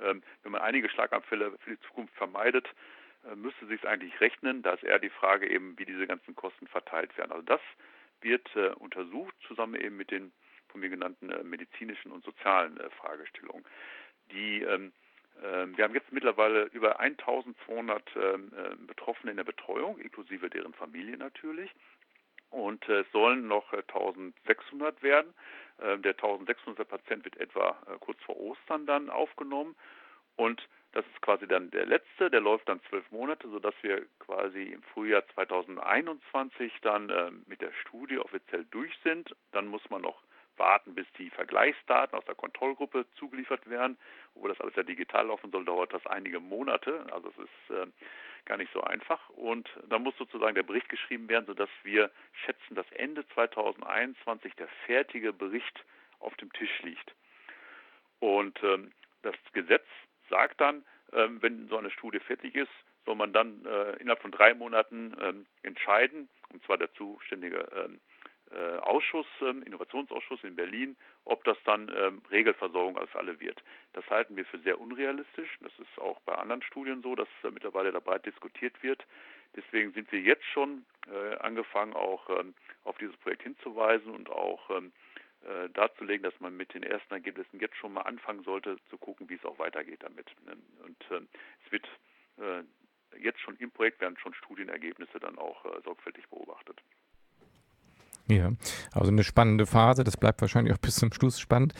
[0.00, 2.68] ähm, wenn man einige Schlaganfälle für die Zukunft vermeidet,
[3.28, 4.62] äh, müsste sich eigentlich rechnen.
[4.62, 7.32] Da ist eher die Frage eben, wie diese ganzen Kosten verteilt werden.
[7.32, 7.60] Also das
[8.20, 10.32] wird äh, untersucht, zusammen eben mit den
[10.68, 13.64] von mir genannten äh, medizinischen und sozialen Fragestellungen.
[14.30, 14.92] Die ähm,
[15.76, 21.16] wir haben jetzt mittlerweile über 1200 ähm, äh, Betroffene in der Betreuung, inklusive deren Familie
[21.16, 21.70] natürlich.
[22.50, 25.34] Und äh, es sollen noch 1600 äh, werden.
[25.80, 29.76] Ähm, der 1600 Patient wird etwa kurz vor Ostern dann aufgenommen.
[30.36, 34.64] Und das ist quasi dann der letzte, der läuft dann zwölf Monate, sodass wir quasi
[34.64, 39.36] im Frühjahr 2021 dann mit der Studie offiziell durch sind.
[39.52, 40.20] Dann muss man noch
[40.60, 43.98] warten, bis die Vergleichsdaten aus der Kontrollgruppe zugeliefert werden.
[44.34, 47.04] Obwohl das alles ja digital laufen soll, dauert das einige Monate.
[47.10, 47.86] Also es ist äh,
[48.44, 49.28] gar nicht so einfach.
[49.30, 52.10] Und dann muss sozusagen der Bericht geschrieben werden, sodass wir
[52.44, 55.84] schätzen, dass Ende 2021 der fertige Bericht
[56.20, 57.14] auf dem Tisch liegt.
[58.20, 58.92] Und ähm,
[59.22, 59.86] das Gesetz
[60.28, 62.70] sagt dann, ähm, wenn so eine Studie fertig ist,
[63.06, 67.94] soll man dann äh, innerhalb von drei Monaten ähm, entscheiden, und zwar der zuständige ähm,
[67.94, 68.09] äh,
[68.80, 73.62] Ausschuss, ähm, Innovationsausschuss in Berlin, ob das dann ähm, Regelversorgung als alle wird.
[73.92, 75.58] Das halten wir für sehr unrealistisch.
[75.60, 79.04] Das ist auch bei anderen Studien so, dass äh, mittlerweile da breit diskutiert wird.
[79.56, 84.70] deswegen sind wir jetzt schon äh, angefangen, auch ähm, auf dieses Projekt hinzuweisen und auch
[84.70, 89.28] äh, darzulegen, dass man mit den ersten Ergebnissen jetzt schon mal anfangen sollte, zu gucken,
[89.28, 90.26] wie es auch weitergeht damit.
[90.44, 90.56] Ne?
[90.84, 91.26] Und äh,
[91.64, 91.88] es wird
[92.38, 92.62] äh,
[93.18, 96.80] jetzt schon im Projekt werden schon Studienergebnisse dann auch äh, sorgfältig beobachtet.
[98.30, 98.52] Ja,
[98.92, 100.04] also eine spannende Phase.
[100.04, 101.74] Das bleibt wahrscheinlich auch bis zum Schluss spannend.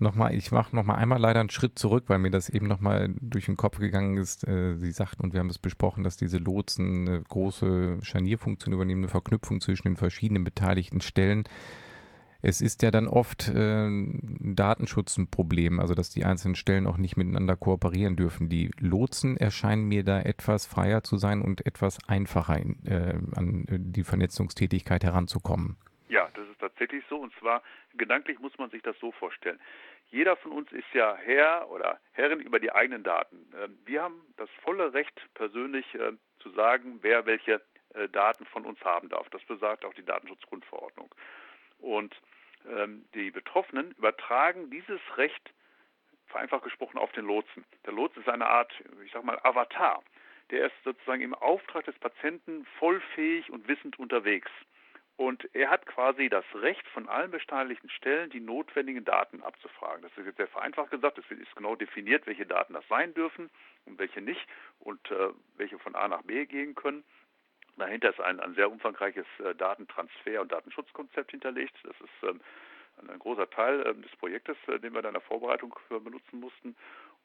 [0.00, 3.46] Nochmal, ich mache nochmal einmal leider einen Schritt zurück, weil mir das eben nochmal durch
[3.46, 4.46] den Kopf gegangen ist.
[4.46, 9.02] Äh, Sie sagten, und wir haben es besprochen, dass diese Lotsen eine große Scharnierfunktion übernehmen,
[9.02, 11.44] eine Verknüpfung zwischen den verschiedenen beteiligten Stellen.
[12.40, 16.96] Es ist ja dann oft äh, Datenschutz ein Problem, also dass die einzelnen Stellen auch
[16.96, 18.48] nicht miteinander kooperieren dürfen.
[18.48, 23.66] Die Lotsen erscheinen mir da etwas freier zu sein und etwas einfacher in, äh, an
[23.68, 25.76] die Vernetzungstätigkeit heranzukommen.
[26.08, 27.16] Ja, das ist tatsächlich so.
[27.16, 27.62] Und zwar
[27.94, 29.58] gedanklich muss man sich das so vorstellen.
[30.10, 33.50] Jeder von uns ist ja Herr oder Herrin über die eigenen Daten.
[33.60, 37.60] Ähm, wir haben das volle Recht, persönlich äh, zu sagen, wer welche
[37.94, 39.28] äh, Daten von uns haben darf.
[39.30, 41.12] Das besagt auch die Datenschutzgrundverordnung.
[41.78, 42.14] Und
[42.68, 45.52] ähm, die Betroffenen übertragen dieses Recht,
[46.26, 47.64] vereinfacht gesprochen, auf den Lotsen.
[47.86, 48.72] Der Lotse ist eine Art,
[49.04, 50.02] ich sag mal, Avatar.
[50.50, 54.50] Der ist sozusagen im Auftrag des Patienten vollfähig und wissend unterwegs.
[55.18, 60.02] Und er hat quasi das Recht, von allen beteiligten Stellen die notwendigen Daten abzufragen.
[60.02, 61.18] Das ist jetzt sehr vereinfacht gesagt.
[61.18, 63.50] Es ist genau definiert, welche Daten das sein dürfen
[63.84, 64.46] und welche nicht
[64.78, 67.02] und äh, welche von A nach B gehen können.
[67.78, 71.74] Dahinter ist ein, ein sehr umfangreiches äh, Datentransfer- und Datenschutzkonzept hinterlegt.
[71.84, 72.40] Das ist ähm,
[73.08, 76.76] ein großer Teil ähm, des Projektes, äh, den wir in der Vorbereitung benutzen mussten.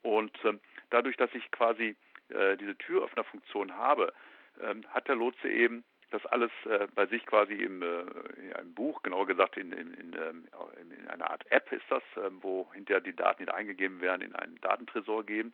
[0.01, 1.95] Und ähm, dadurch, dass ich quasi
[2.29, 4.13] äh, diese Türöffnerfunktion habe,
[4.61, 8.01] ähm, hat der Lotse eben das alles äh, bei sich quasi im, äh,
[8.37, 10.47] in einem Buch, genauer gesagt in, in, in, ähm,
[10.79, 14.35] in, einer Art App ist das, äh, wo hinterher die Daten wieder eingegeben werden, in
[14.35, 15.53] einen Datentresor gehen.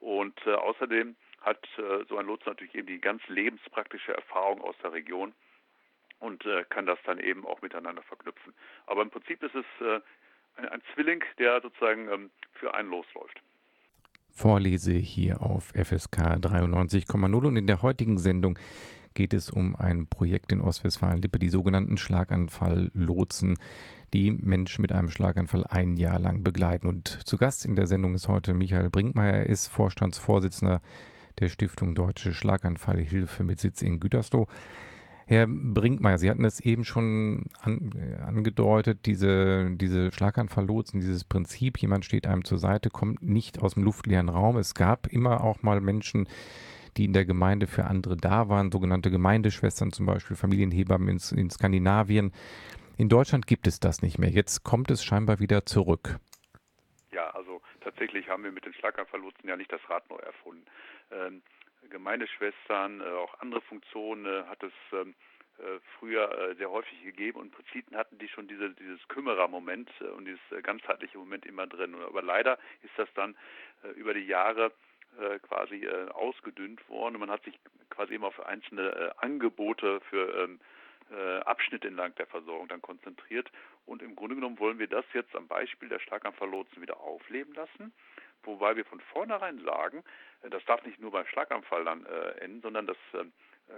[0.00, 4.74] Und äh, außerdem hat äh, so ein Lotse natürlich eben die ganz lebenspraktische Erfahrung aus
[4.82, 5.32] der Region
[6.20, 8.54] und äh, kann das dann eben auch miteinander verknüpfen.
[8.86, 9.64] Aber im Prinzip ist es
[10.56, 13.40] ein, ein, Zwilling, der sozusagen ähm, für einen losläuft.
[14.30, 18.58] Vorlese hier auf FSK 93,0 und in der heutigen Sendung
[19.14, 23.56] geht es um ein Projekt in Ostwestfalen-Lippe, die sogenannten Schlaganfall-Lotsen,
[24.12, 26.88] die Menschen mit einem Schlaganfall ein Jahr lang begleiten.
[26.88, 30.82] Und zu Gast in der Sendung ist heute Michael Brinkmeier, er ist Vorstandsvorsitzender
[31.38, 34.46] der Stiftung Deutsche Schlaganfallhilfe mit Sitz in Gütersloh.
[35.26, 41.78] Herr Brinkmeier, Sie hatten es eben schon an, äh, angedeutet, diese, diese Schlaganfalllotsen, dieses Prinzip,
[41.78, 44.58] jemand steht einem zur Seite, kommt nicht aus dem luftleeren Raum.
[44.58, 46.28] Es gab immer auch mal Menschen,
[46.98, 51.50] die in der Gemeinde für andere da waren, sogenannte Gemeindeschwestern zum Beispiel, Familienhebammen in, in
[51.50, 52.32] Skandinavien.
[52.98, 54.30] In Deutschland gibt es das nicht mehr.
[54.30, 56.20] Jetzt kommt es scheinbar wieder zurück.
[57.84, 60.64] Tatsächlich haben wir mit den Schlaganfalllotsen ja nicht das Rad neu erfunden.
[61.12, 61.42] Ähm,
[61.90, 65.14] Gemeindeschwestern, äh, auch andere Funktionen äh, hat es ähm,
[65.58, 69.90] äh, früher äh, sehr häufig gegeben und im Prinzip hatten die schon diese, dieses Kümmerer-Moment
[70.00, 71.94] äh, und dieses äh, ganzheitliche Moment immer drin.
[71.94, 73.36] Aber leider ist das dann
[73.96, 74.72] über die Jahre
[75.42, 77.56] quasi ausgedünnt worden man hat sich
[77.90, 80.58] quasi immer auf einzelne Angebote für ähm,
[81.10, 83.50] äh, Abschnitte entlang der Versorgung dann konzentriert.
[83.86, 87.92] Und im Grunde genommen wollen wir das jetzt am Beispiel der Schlaganfalllotsen wieder aufleben lassen,
[88.42, 90.02] wobei wir von vornherein sagen,
[90.42, 92.96] äh, das darf nicht nur beim Schlaganfall dann äh, enden, sondern das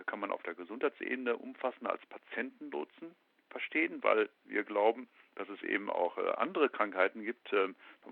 [0.06, 3.14] kann man auf der Gesundheitsebene umfassender als Patientenlotsen
[3.50, 7.68] verstehen, weil wir glauben, dass es eben auch andere Krankheiten gibt, äh,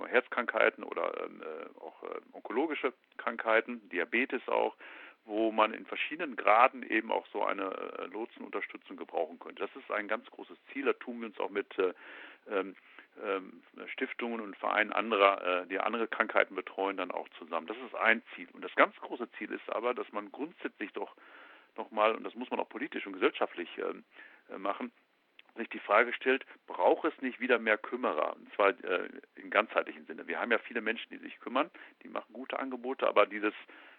[0.06, 4.76] Herzkrankheiten oder ähm, äh, auch onkologische Krankheiten, Diabetes auch,
[5.24, 9.62] wo man in verschiedenen Graden eben auch so eine äh, Lotsenunterstützung gebrauchen könnte.
[9.62, 10.84] Das ist ein ganz großes Ziel.
[10.84, 11.94] Da tun wir uns auch mit äh,
[12.50, 12.76] ähm,
[13.24, 17.66] ähm, Stiftungen und Vereinen anderer, die andere Krankheiten betreuen, dann auch zusammen.
[17.68, 18.48] Das ist ein Ziel.
[18.52, 21.14] Und das ganz große Ziel ist aber, dass man grundsätzlich doch
[21.76, 24.04] nochmal, und das muss man auch politisch und gesellschaftlich ähm,
[24.60, 24.90] machen,
[25.56, 28.34] sich die Frage stellt, braucht es nicht wieder mehr Kümmerer?
[28.34, 30.26] Und zwar äh, im ganzheitlichen Sinne.
[30.26, 31.70] Wir haben ja viele Menschen, die sich kümmern,
[32.02, 33.54] die machen gute Angebote, aber dieses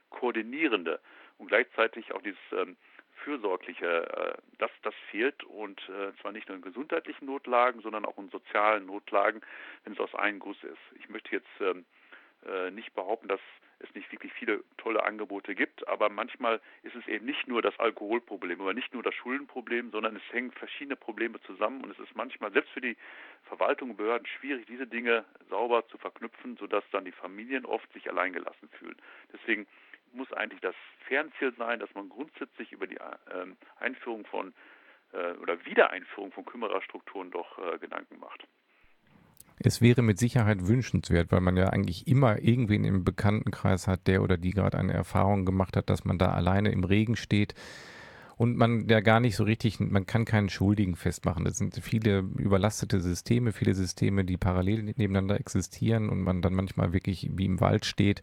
[0.09, 0.99] Koordinierende
[1.37, 2.77] und gleichzeitig auch dieses ähm,
[3.23, 8.17] Fürsorgliche, äh, das, das fehlt und äh, zwar nicht nur in gesundheitlichen Notlagen, sondern auch
[8.17, 9.41] in sozialen Notlagen,
[9.83, 10.99] wenn es aus einem Guss ist.
[10.99, 11.85] Ich möchte jetzt ähm,
[12.45, 13.39] äh, nicht behaupten, dass
[13.79, 17.77] es nicht wirklich viele tolle Angebote gibt, aber manchmal ist es eben nicht nur das
[17.79, 22.15] Alkoholproblem oder nicht nur das Schuldenproblem, sondern es hängen verschiedene Probleme zusammen und es ist
[22.15, 22.95] manchmal selbst für die
[23.43, 28.09] Verwaltung und Behörden schwierig, diese Dinge sauber zu verknüpfen, sodass dann die Familien oft sich
[28.09, 28.95] alleingelassen fühlen.
[29.33, 29.67] Deswegen
[30.15, 30.75] muss eigentlich das
[31.07, 33.45] Fernziel sein, dass man grundsätzlich über die äh,
[33.79, 34.53] Einführung von
[35.13, 38.47] äh, oder Wiedereinführung von Kümmererstrukturen doch äh, Gedanken macht.
[39.59, 44.21] Es wäre mit Sicherheit wünschenswert, weil man ja eigentlich immer irgendwen im Bekanntenkreis hat, der
[44.21, 47.55] oder die gerade eine Erfahrung gemacht hat, dass man da alleine im Regen steht
[48.37, 51.45] und man ja gar nicht so richtig, man kann keinen Schuldigen festmachen.
[51.45, 56.91] Es sind viele überlastete Systeme, viele Systeme, die parallel nebeneinander existieren und man dann manchmal
[56.91, 58.21] wirklich wie im Wald steht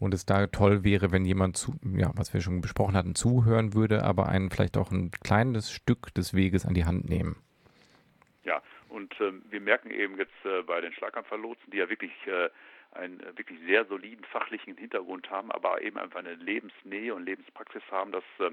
[0.00, 3.74] und es da toll wäre, wenn jemand zu, ja, was wir schon besprochen hatten, zuhören
[3.74, 7.36] würde, aber einen vielleicht auch ein kleines Stück des Weges an die Hand nehmen.
[8.44, 12.48] Ja, und ähm, wir merken eben jetzt äh, bei den Schlaganfalllotsen, die ja wirklich äh,
[12.92, 17.82] einen äh, wirklich sehr soliden fachlichen Hintergrund haben, aber eben einfach eine Lebensnähe und Lebenspraxis
[17.90, 18.50] haben, dass äh,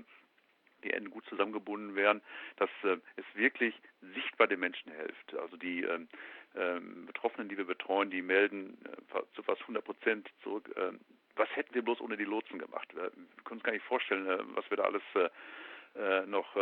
[0.83, 2.21] die Enden gut zusammengebunden werden,
[2.57, 3.73] dass äh, es wirklich
[4.13, 5.35] sichtbar den Menschen hilft.
[5.35, 6.07] Also die ähm,
[6.55, 10.69] ähm, Betroffenen, die wir betreuen, die melden äh, zu fast 100 Prozent zurück.
[10.75, 10.93] Äh,
[11.35, 12.87] was hätten wir bloß ohne die Lotsen gemacht?
[12.95, 13.11] Wir
[13.43, 15.29] können uns gar nicht vorstellen, äh, was wir da alles äh,
[15.99, 16.55] äh, noch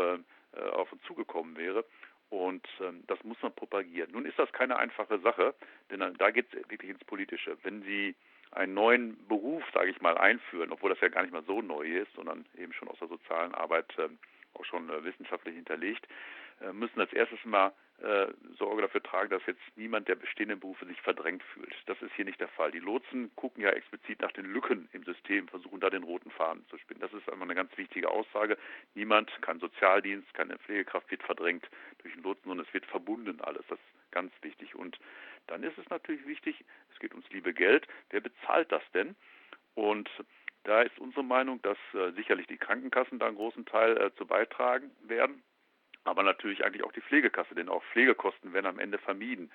[0.74, 1.84] auf uns zugekommen wäre.
[2.30, 4.12] Und ähm, das muss man propagieren.
[4.12, 5.56] Nun ist das keine einfache Sache,
[5.90, 7.58] denn da geht es wirklich ins Politische.
[7.64, 8.16] Wenn Sie
[8.52, 11.86] einen neuen Beruf, sage ich mal, einführen, obwohl das ja gar nicht mal so neu
[11.86, 14.10] ist, sondern eben schon aus der sozialen Arbeit äh,
[14.54, 16.08] auch schon wissenschaftlich hinterlegt,
[16.74, 17.74] müssen als erstes mal
[18.58, 21.74] Sorge dafür tragen, dass jetzt niemand der bestehenden Berufe sich verdrängt fühlt.
[21.86, 22.72] Das ist hier nicht der Fall.
[22.72, 26.66] Die Lotsen gucken ja explizit nach den Lücken im System, versuchen da den roten Faden
[26.70, 27.02] zu spinnen.
[27.02, 28.58] Das ist einfach eine ganz wichtige Aussage.
[28.94, 31.70] Niemand, kein Sozialdienst, keine Pflegekraft wird verdrängt
[32.02, 33.64] durch den Lotsen, sondern es wird verbunden alles.
[33.70, 34.76] Das ist ganz wichtig.
[34.76, 35.00] Und
[35.48, 39.16] dann ist es natürlich wichtig, es geht ums liebe Geld, wer bezahlt das denn?
[39.76, 40.10] Und
[40.64, 44.26] da ist unsere Meinung, dass äh, sicherlich die Krankenkassen da einen großen Teil äh, zu
[44.26, 45.44] beitragen werden,
[46.04, 49.52] aber natürlich eigentlich auch die Pflegekasse, denn auch Pflegekosten werden am Ende vermieden.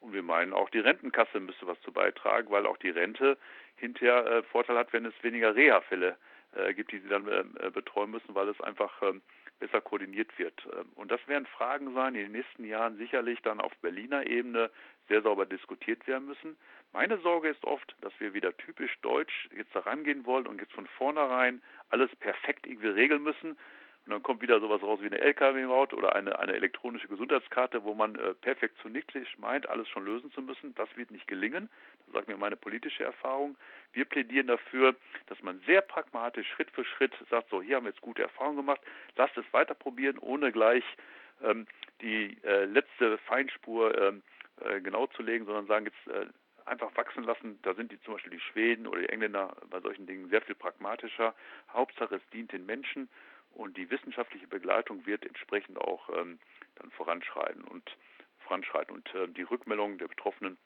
[0.00, 3.38] Und wir meinen, auch die Rentenkasse müsste was zu beitragen, weil auch die Rente
[3.76, 6.16] hinterher äh, Vorteil hat, wenn es weniger Reha-Fälle
[6.56, 9.22] äh, gibt, die sie dann äh, betreuen müssen, weil es einfach ähm,
[9.60, 10.60] besser koordiniert wird.
[10.76, 14.26] Ähm, und das werden Fragen sein, die in den nächsten Jahren sicherlich dann auf Berliner
[14.26, 14.70] Ebene
[15.08, 16.56] sehr sauber diskutiert werden müssen.
[16.92, 20.72] Meine Sorge ist oft, dass wir wieder typisch deutsch jetzt da rangehen wollen und jetzt
[20.72, 23.56] von vornherein alles perfekt irgendwie regeln müssen
[24.04, 27.94] und dann kommt wieder sowas raus wie eine LKW-Maut oder eine, eine elektronische Gesundheitskarte, wo
[27.94, 30.74] man äh, perfektionistisch meint, alles schon lösen zu müssen.
[30.74, 31.68] Das wird nicht gelingen.
[32.06, 33.56] Das sagt mir meine politische Erfahrung.
[33.92, 37.90] Wir plädieren dafür, dass man sehr pragmatisch Schritt für Schritt sagt, so hier haben wir
[37.90, 38.80] jetzt gute Erfahrungen gemacht,
[39.16, 40.84] lasst es weiter probieren, ohne gleich
[41.44, 41.66] ähm,
[42.00, 44.22] die äh, letzte Feinspur ähm,
[44.64, 46.26] äh, genau zu legen, sondern sagen jetzt äh,
[46.64, 47.60] einfach wachsen lassen.
[47.62, 50.56] Da sind die zum Beispiel die Schweden oder die Engländer bei solchen Dingen sehr viel
[50.56, 51.34] pragmatischer.
[51.72, 53.08] Hauptsache es dient den Menschen
[53.54, 56.38] und die wissenschaftliche Begleitung wird entsprechend auch ähm,
[56.76, 57.96] dann voranschreiten und
[58.40, 60.58] voranschreiten und äh, die Rückmeldung der Betroffenen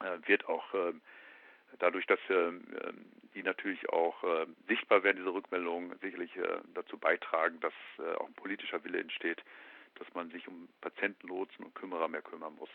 [0.00, 0.92] äh, wird auch äh,
[1.78, 2.64] dadurch, dass ähm,
[3.34, 8.26] die natürlich auch äh, sichtbar werden, diese Rückmeldungen sicherlich äh, dazu beitragen, dass äh, auch
[8.26, 9.42] ein politischer Wille entsteht,
[9.96, 12.70] dass man sich um Patientenlotsen und Kümmerer mehr kümmern muss.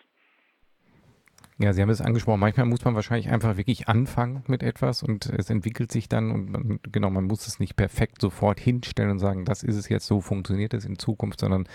[1.57, 2.41] Ja, Sie haben es angesprochen.
[2.41, 6.49] Manchmal muss man wahrscheinlich einfach wirklich anfangen mit etwas und es entwickelt sich dann und
[6.51, 10.05] man, genau, man muss es nicht perfekt sofort hinstellen und sagen, das ist es jetzt,
[10.05, 11.65] so funktioniert es in Zukunft, sondern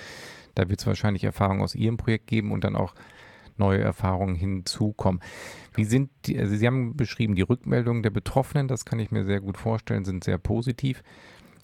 [0.55, 2.95] da wird es wahrscheinlich Erfahrungen aus Ihrem Projekt geben und dann auch
[3.57, 5.23] neue Erfahrungen hinzukommen.
[5.75, 9.25] Wie sind die, also Sie haben beschrieben, die Rückmeldungen der Betroffenen, das kann ich mir
[9.25, 11.03] sehr gut vorstellen, sind sehr positiv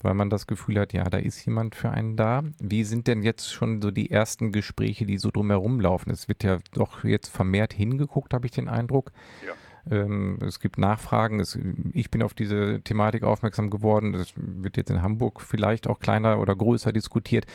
[0.02, 2.42] weil man das Gefühl hat, ja, da ist jemand für einen da.
[2.60, 6.10] Wie sind denn jetzt schon so die ersten Gespräche, die so drumherum laufen?
[6.10, 9.12] Es wird ja doch jetzt vermehrt hingeguckt, habe ich den Eindruck.
[9.46, 9.52] Ja.
[9.90, 11.40] Ähm, es gibt Nachfragen.
[11.40, 11.58] Es,
[11.92, 14.12] ich bin auf diese Thematik aufmerksam geworden.
[14.12, 17.46] Das wird jetzt in Hamburg vielleicht auch kleiner oder größer diskutiert.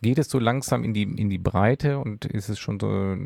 [0.00, 3.16] Geht es so langsam in die, in die Breite und ist es schon so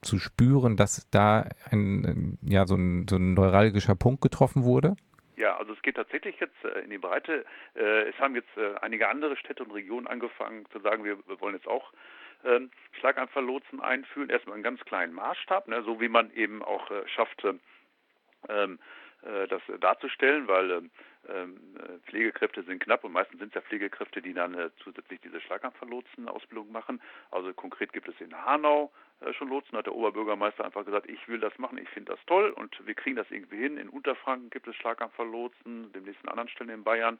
[0.00, 4.96] zu spüren, dass da ein, ja, so ein, so ein neuralgischer Punkt getroffen wurde?
[5.38, 7.44] Ja, also es geht tatsächlich jetzt äh, in die Breite.
[7.76, 11.54] Äh, es haben jetzt äh, einige andere Städte und Regionen angefangen zu sagen, wir, wollen
[11.54, 11.92] jetzt auch
[12.44, 17.44] ähm, Schlaganfalllotsen einführen, erstmal in ganz kleinen Maßstab, ne, so wie man eben auch schafft,
[18.48, 18.80] ähm,
[19.22, 20.90] äh, das darzustellen, weil ähm,
[21.28, 21.60] ähm,
[22.06, 27.00] Pflegekräfte sind knapp und meistens sind es ja Pflegekräfte, die dann zusätzlich diese Schlaganfalllotsen-Ausbildung machen.
[27.30, 28.90] Also konkret gibt es in Hanau
[29.32, 32.50] schon Lotsen, hat der Oberbürgermeister einfach gesagt, ich will das machen, ich finde das toll
[32.50, 33.76] und wir kriegen das irgendwie hin.
[33.76, 37.18] In Unterfranken gibt es Schlaganfalllotsen, demnächst in anderen Stellen in Bayern.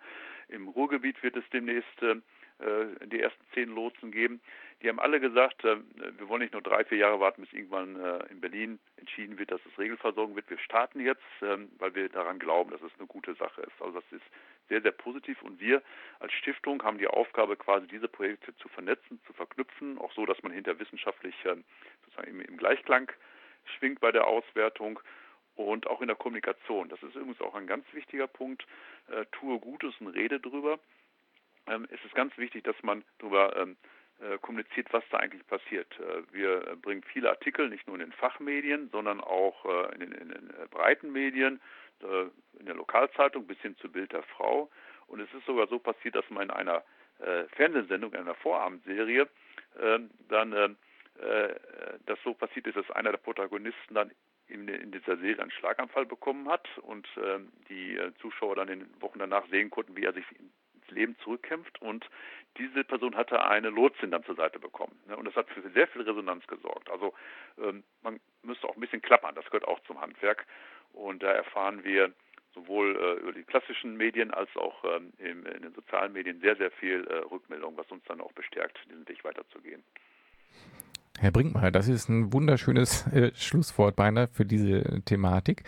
[0.48, 2.16] Im Ruhrgebiet wird es demnächst äh,
[2.60, 4.40] die ersten zehn Lotsen geben.
[4.82, 5.78] Die haben alle gesagt, äh,
[6.18, 9.50] wir wollen nicht nur drei, vier Jahre warten, bis irgendwann äh, in Berlin entschieden wird,
[9.50, 10.48] dass es Regelversorgung wird.
[10.50, 13.80] Wir starten jetzt, ähm, weil wir daran glauben, dass es eine gute Sache ist.
[13.80, 14.24] Also das ist
[14.68, 15.82] sehr, sehr positiv und wir
[16.20, 20.40] als Stiftung haben die Aufgabe, quasi diese Projekte zu vernetzen, zu verknüpfen, auch so, dass
[20.42, 21.64] man hinter wissenschaftlich ähm,
[22.04, 23.10] sozusagen im, im Gleichklang
[23.78, 25.00] schwingt bei der Auswertung
[25.56, 26.88] und auch in der Kommunikation.
[26.88, 28.64] Das ist übrigens auch ein ganz wichtiger Punkt.
[29.08, 30.78] Äh, tue Gutes und rede drüber.
[31.68, 33.76] Ähm, es ist ganz wichtig, dass man darüber ähm,
[34.20, 35.86] äh, kommuniziert, was da eigentlich passiert.
[36.00, 40.12] Äh, wir bringen viele Artikel, nicht nur in den Fachmedien, sondern auch äh, in den,
[40.12, 41.60] in den breiten Medien,
[42.00, 44.70] in der Lokalzeitung bis hin zu Bild der Frau.
[45.08, 46.84] Und es ist sogar so passiert, dass man in einer
[47.56, 49.28] Fernsehsendung, in einer Vorabendserie,
[49.80, 51.54] ähm, dann äh,
[52.06, 54.12] das so passiert ist, dass einer der Protagonisten dann
[54.46, 59.18] in, dieser Serie einen Schlaganfall bekommen hat und äh, die Zuschauer dann in den Wochen
[59.18, 60.24] danach sehen konnten, wie er sich
[60.90, 62.04] Leben zurückkämpft und
[62.56, 64.98] diese Person hatte eine Lotsin dann zur Seite bekommen.
[65.06, 65.16] Ne?
[65.16, 66.90] Und das hat für sehr viel Resonanz gesorgt.
[66.90, 67.14] Also
[67.62, 70.46] ähm, man müsste auch ein bisschen klappern, das gehört auch zum Handwerk.
[70.92, 72.12] Und da erfahren wir
[72.54, 76.70] sowohl äh, über die klassischen Medien als auch ähm, in den sozialen Medien sehr, sehr
[76.72, 79.82] viel äh, Rückmeldung, was uns dann auch bestärkt, diesen Weg weiterzugehen.
[81.18, 85.64] Herr Brinkmeier, das ist ein wunderschönes äh, Schlusswort beinahe für diese Thematik.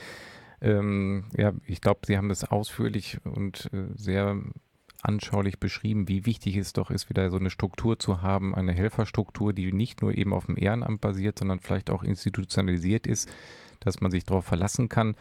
[0.62, 4.40] Ähm, ja, ich glaube, Sie haben das ausführlich und äh, sehr
[5.02, 9.52] anschaulich beschrieben, wie wichtig es doch ist, wieder so eine Struktur zu haben, eine Helferstruktur,
[9.52, 13.28] die nicht nur eben auf dem Ehrenamt basiert, sondern vielleicht auch institutionalisiert ist,
[13.80, 15.16] dass man sich darauf verlassen kann,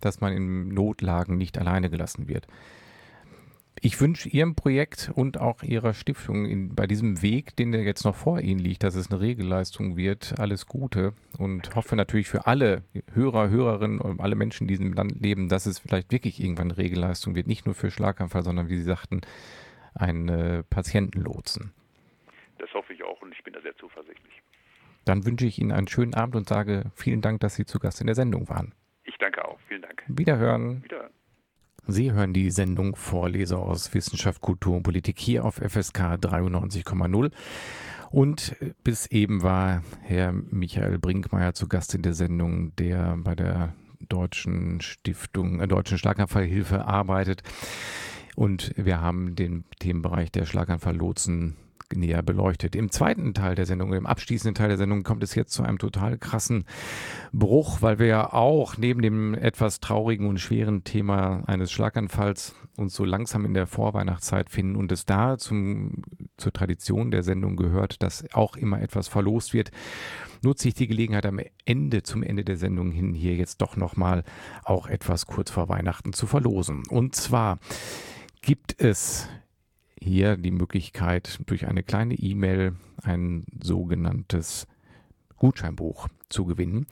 [0.00, 2.46] dass man in Notlagen nicht alleine gelassen wird.
[3.84, 8.04] Ich wünsche Ihrem Projekt und auch Ihrer Stiftung in, bei diesem Weg, den der jetzt
[8.04, 12.46] noch vor Ihnen liegt, dass es eine Regelleistung wird, alles Gute und hoffe natürlich für
[12.46, 16.38] alle Hörer, Hörerinnen und alle Menschen, die in diesem Land leben, dass es vielleicht wirklich
[16.38, 19.22] irgendwann eine Regelleistung wird, nicht nur für Schlaganfall, sondern wie Sie sagten,
[19.94, 21.72] ein äh, Patientenlotsen.
[22.58, 24.42] Das hoffe ich auch und ich bin da sehr zuversichtlich.
[25.04, 28.00] Dann wünsche ich Ihnen einen schönen Abend und sage vielen Dank, dass Sie zu Gast
[28.00, 28.76] in der Sendung waren.
[29.02, 29.58] Ich danke auch.
[29.66, 30.04] Vielen Dank.
[30.06, 30.84] Wiederhören.
[30.84, 31.10] Wiederhören.
[31.88, 37.32] Sie hören die Sendung Vorleser aus Wissenschaft, Kultur und Politik hier auf FSK 93,0.
[38.10, 43.74] Und bis eben war Herr Michael Brinkmeier zu Gast in der Sendung, der bei der
[44.08, 47.42] Deutschen Stiftung, äh, Deutschen Schlaganfallhilfe arbeitet.
[48.36, 51.56] Und wir haben den Themenbereich der Schlaganfalllotsen
[51.96, 52.76] näher beleuchtet.
[52.76, 55.78] Im zweiten Teil der Sendung, im abschließenden Teil der Sendung kommt es jetzt zu einem
[55.78, 56.64] total krassen
[57.32, 62.94] Bruch, weil wir ja auch neben dem etwas traurigen und schweren Thema eines Schlaganfalls uns
[62.94, 66.02] so langsam in der Vorweihnachtszeit finden und es da zum,
[66.36, 69.70] zur Tradition der Sendung gehört, dass auch immer etwas verlost wird
[70.44, 74.24] nutze ich die Gelegenheit am Ende, zum Ende der Sendung hin, hier jetzt doch nochmal
[74.64, 76.82] auch etwas kurz vor Weihnachten zu verlosen.
[76.88, 77.58] Und zwar
[78.40, 79.28] gibt es
[80.02, 84.66] hier die Möglichkeit, durch eine kleine E-Mail ein sogenanntes
[85.42, 86.86] Gutscheinbuch zu gewinnen.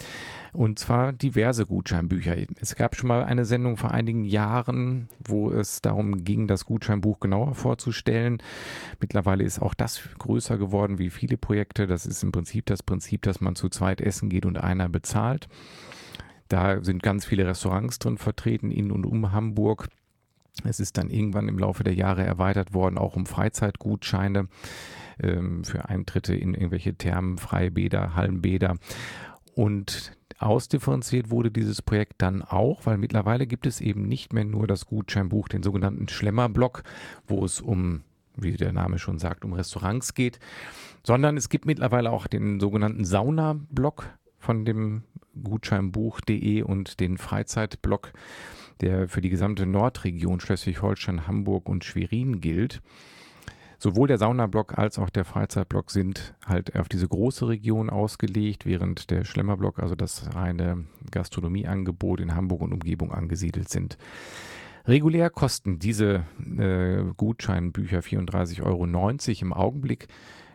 [0.52, 2.36] Und zwar diverse Gutscheinbücher.
[2.60, 7.20] Es gab schon mal eine Sendung vor einigen Jahren, wo es darum ging, das Gutscheinbuch
[7.20, 8.42] genauer vorzustellen.
[9.00, 11.86] Mittlerweile ist auch das größer geworden wie viele Projekte.
[11.86, 15.48] Das ist im Prinzip das Prinzip, dass man zu zweit essen geht und einer bezahlt.
[16.48, 19.88] Da sind ganz viele Restaurants drin vertreten in und um Hamburg.
[20.64, 24.48] Es ist dann irgendwann im Laufe der Jahre erweitert worden, auch um Freizeitgutscheine
[25.22, 28.76] ähm, für Eintritte in irgendwelche Thermen, Freibäder, Hallenbäder.
[29.54, 34.66] Und ausdifferenziert wurde dieses Projekt dann auch, weil mittlerweile gibt es eben nicht mehr nur
[34.66, 36.82] das Gutscheinbuch, den sogenannten Schlemmerblock,
[37.26, 38.02] wo es um,
[38.36, 40.38] wie der Name schon sagt, um Restaurants geht,
[41.02, 44.06] sondern es gibt mittlerweile auch den sogenannten Saunablock
[44.38, 45.02] von dem
[45.42, 48.12] Gutscheinbuch.de und den Freizeitblock
[48.80, 52.80] der für die gesamte Nordregion Schleswig-Holstein, Hamburg und Schwerin gilt.
[53.78, 59.10] Sowohl der Saunablock als auch der Freizeitblock sind halt auf diese große Region ausgelegt, während
[59.10, 63.96] der Schlemmerblock, also das reine Gastronomieangebot in Hamburg und Umgebung angesiedelt sind.
[64.86, 66.24] Regulär kosten diese
[66.58, 68.84] äh, Gutscheinbücher 34,90 Euro
[69.40, 70.08] im Augenblick.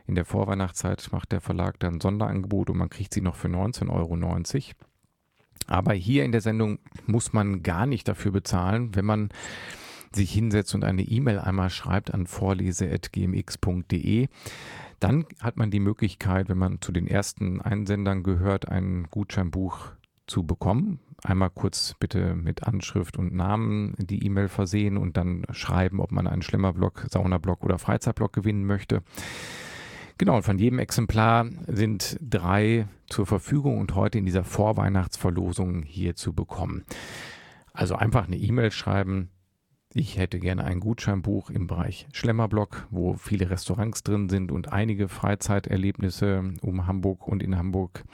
[0.06, 3.90] In der Vorweihnachtszeit macht der Verlag dann Sonderangebot und man kriegt sie noch für 19,90
[3.90, 4.16] Euro.
[5.68, 9.30] Aber hier in der Sendung muss man gar nicht dafür bezahlen, wenn man
[10.14, 14.28] sich hinsetzt und eine E-Mail einmal schreibt an vorlese.gmx.de.
[15.00, 19.92] Dann hat man die Möglichkeit, wenn man zu den ersten Einsendern gehört, ein Gutscheinbuch
[20.26, 21.00] zu bekommen.
[21.24, 26.28] Einmal kurz bitte mit Anschrift und Namen die E-Mail versehen und dann schreiben, ob man
[26.28, 29.04] einen Schlemmerblock, Saunablock oder Freizeitblock gewinnen möchte.
[30.18, 36.16] Genau, und von jedem Exemplar sind drei zur Verfügung und heute in dieser Vorweihnachtsverlosung hier
[36.16, 36.86] zu bekommen.
[37.74, 39.30] Also einfach eine E-Mail schreiben.
[39.94, 45.10] Ich hätte gerne ein Gutscheinbuch im Bereich Schlemmerblock, wo viele Restaurants drin sind und einige
[45.10, 48.06] Freizeiterlebnisse um Hamburg und in Hamburg.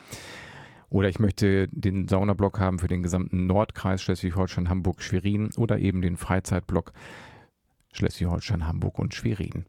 [0.90, 6.02] Oder ich möchte den Saunablock haben für den gesamten Nordkreis Schleswig-Holstein, Hamburg, Schwerin oder eben
[6.02, 6.94] den Freizeitblock
[7.94, 9.66] Schleswig-Holstein, Hamburg und Schwerin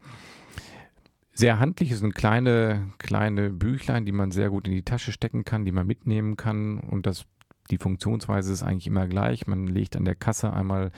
[1.34, 1.90] sehr handlich.
[1.90, 5.72] Es sind kleine, kleine Büchlein, die man sehr gut in die Tasche stecken kann, die
[5.72, 6.78] man mitnehmen kann.
[6.78, 7.24] Und das,
[7.70, 9.46] die Funktionsweise ist eigentlich immer gleich.
[9.46, 10.92] Man legt an der Kasse einmal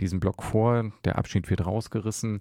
[0.00, 2.40] diesen Block vor, der Abschnitt wird rausgerissen.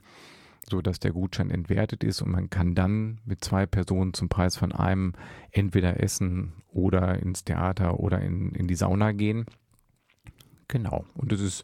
[0.70, 4.72] sodass der Gutschein entwertet ist und man kann dann mit zwei Personen zum Preis von
[4.72, 5.14] einem
[5.52, 9.46] entweder essen oder ins Theater oder in, in die Sauna gehen.
[10.68, 11.06] Genau.
[11.14, 11.64] Und es ist,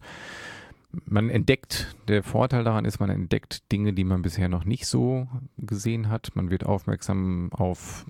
[1.06, 5.28] man entdeckt, der Vorteil daran ist, man entdeckt Dinge, die man bisher noch nicht so
[5.58, 6.36] gesehen hat.
[6.36, 8.06] Man wird aufmerksam auf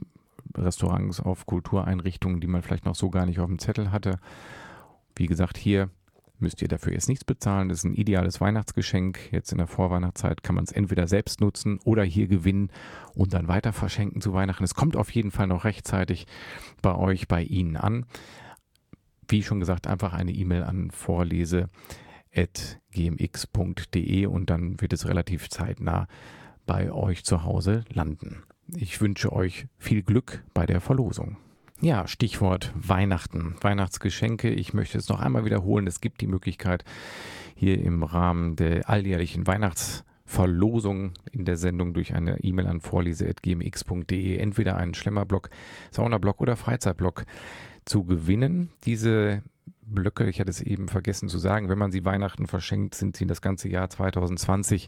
[0.58, 4.20] Restaurants, auf Kultureinrichtungen, die man vielleicht noch so gar nicht auf dem Zettel hatte.
[5.16, 5.90] Wie gesagt, hier
[6.40, 7.70] müsst ihr dafür jetzt nichts bezahlen.
[7.70, 9.32] Das ist ein ideales Weihnachtsgeschenk.
[9.32, 12.72] Jetzt in der Vorweihnachtszeit kann man es entweder selbst nutzen oder hier gewinnen
[13.14, 14.64] und dann weiter verschenken zu Weihnachten.
[14.64, 16.26] Es kommt auf jeden Fall noch rechtzeitig
[16.82, 18.06] bei euch, bei Ihnen an.
[19.28, 20.90] Wie schon gesagt, einfach eine E-Mail an
[22.32, 26.08] vorlese.gmx.de und dann wird es relativ zeitnah
[26.66, 28.44] bei euch zu Hause landen.
[28.76, 31.38] Ich wünsche euch viel Glück bei der Verlosung.
[31.82, 34.50] Ja, Stichwort Weihnachten, Weihnachtsgeschenke.
[34.50, 35.88] Ich möchte es noch einmal wiederholen.
[35.88, 36.86] Es gibt die Möglichkeit,
[37.56, 44.78] hier im Rahmen der alljährlichen Weihnachtsverlosung in der Sendung durch eine E-Mail an vorlese.gmx.de entweder
[44.78, 45.50] einen Schlemmerblock,
[45.90, 47.26] Saunablock oder Freizeitblock
[47.84, 48.70] zu gewinnen.
[48.84, 49.42] Diese
[49.94, 53.26] Blöcke, ich hatte es eben vergessen zu sagen, wenn man sie Weihnachten verschenkt, sind sie
[53.26, 54.88] das ganze Jahr 2020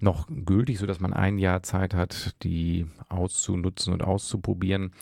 [0.00, 4.92] noch gültig, sodass man ein Jahr Zeit hat, die auszunutzen und auszuprobieren.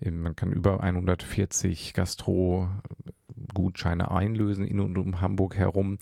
[0.00, 5.98] Man kann über 140 Gastro-Gutscheine einlösen in und um Hamburg herum.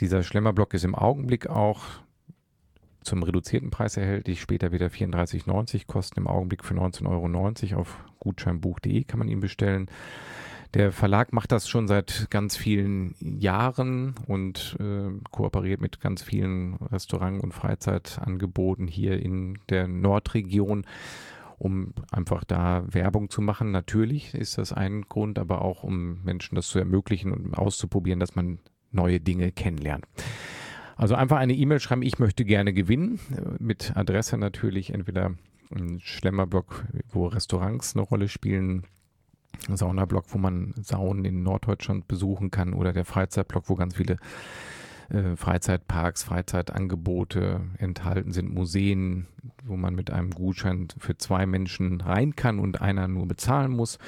[0.00, 1.82] Dieser Schlemmerblock ist im Augenblick auch
[3.02, 7.80] zum reduzierten Preis erhältlich, später wieder 34,90 kosten im Augenblick für 19,90 Euro.
[7.80, 9.88] Auf gutscheinbuch.de kann man ihn bestellen.
[10.76, 16.74] Der Verlag macht das schon seit ganz vielen Jahren und äh, kooperiert mit ganz vielen
[16.74, 20.84] Restaurant- und Freizeitangeboten hier in der Nordregion
[21.58, 23.70] um einfach da Werbung zu machen.
[23.70, 28.34] Natürlich ist das ein Grund, aber auch um Menschen das zu ermöglichen und auszuprobieren, dass
[28.34, 28.58] man
[28.90, 30.04] neue Dinge kennenlernt.
[30.96, 33.18] Also einfach eine E-Mail schreiben, ich möchte gerne gewinnen,
[33.58, 35.32] mit Adresse natürlich entweder
[35.74, 38.84] ein Schlemmerblock, wo Restaurants eine Rolle spielen,
[39.68, 44.16] Saunablock, wo man Saunen in Norddeutschland besuchen kann oder der Freizeitblock, wo ganz viele
[45.08, 49.26] äh, Freizeitparks, Freizeitangebote enthalten sind, Museen,
[49.64, 53.98] wo man mit einem Gutschein für zwei Menschen rein kann und einer nur bezahlen muss.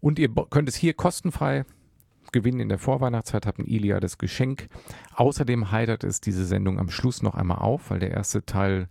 [0.00, 1.64] Und ihr könnt es hier kostenfrei
[2.32, 4.68] gewinnen in der Vorweihnachtszeit, habt ein Iliades Geschenk.
[5.14, 8.88] Außerdem heitert es diese Sendung am Schluss noch einmal auf, weil der erste Teil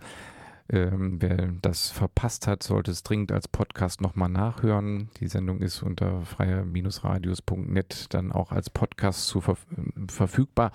[0.67, 5.09] ähm, wer das verpasst hat, sollte es dringend als Podcast nochmal nachhören.
[5.19, 9.57] Die Sendung ist unter freier-radios.net dann auch als Podcast zu ver
[10.07, 10.71] verfügbar.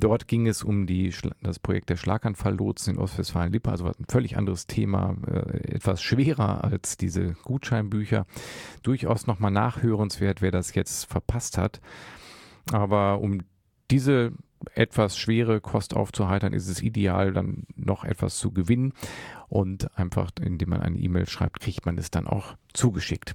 [0.00, 1.12] Dort ging es um die,
[1.42, 6.96] das Projekt der Schlaganfalllotsen in Ostwestfalen-Lippe, also ein völlig anderes Thema, äh, etwas schwerer als
[6.96, 8.24] diese Gutscheinbücher.
[8.82, 11.80] Durchaus nochmal nachhörenswert, wer das jetzt verpasst hat.
[12.72, 13.40] Aber um
[13.90, 14.32] diese
[14.74, 18.92] etwas schwere Kost aufzuheitern, ist es ideal, dann noch etwas zu gewinnen.
[19.48, 23.34] Und einfach, indem man eine E-Mail schreibt, kriegt man es dann auch zugeschickt.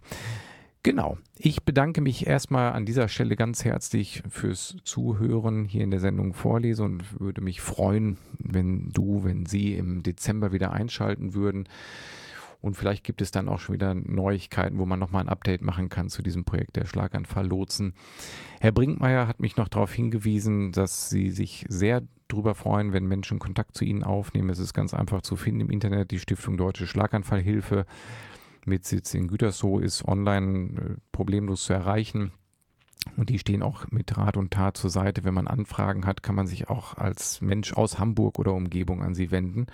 [0.84, 1.17] Genau.
[1.38, 6.34] Ich bedanke mich erstmal an dieser Stelle ganz herzlich fürs Zuhören hier in der Sendung
[6.34, 11.69] Vorlese und würde mich freuen, wenn du, wenn Sie im Dezember wieder einschalten würden.
[12.64, 15.89] Und vielleicht gibt es dann auch schon wieder Neuigkeiten, wo man nochmal ein Update machen
[15.89, 17.93] kann zu diesem Projekt der Schlaganfall-Lotsen.
[18.61, 23.38] Herr Brinkmeier hat mich noch darauf hingewiesen, dass Sie sich sehr darüber freuen, wenn Menschen
[23.38, 24.49] Kontakt zu Ihnen aufnehmen.
[24.49, 26.11] Es ist ganz einfach zu finden im Internet.
[26.11, 27.86] Die Stiftung Deutsche Schlaganfallhilfe
[28.66, 32.32] mit Sitz in Gütersloh ist online äh, problemlos zu erreichen.
[33.18, 35.24] Und die stehen auch mit Rat und Tat zur Seite.
[35.24, 39.14] Wenn man Anfragen hat, kann man sich auch als Mensch aus Hamburg oder Umgebung an
[39.14, 39.68] sie wenden.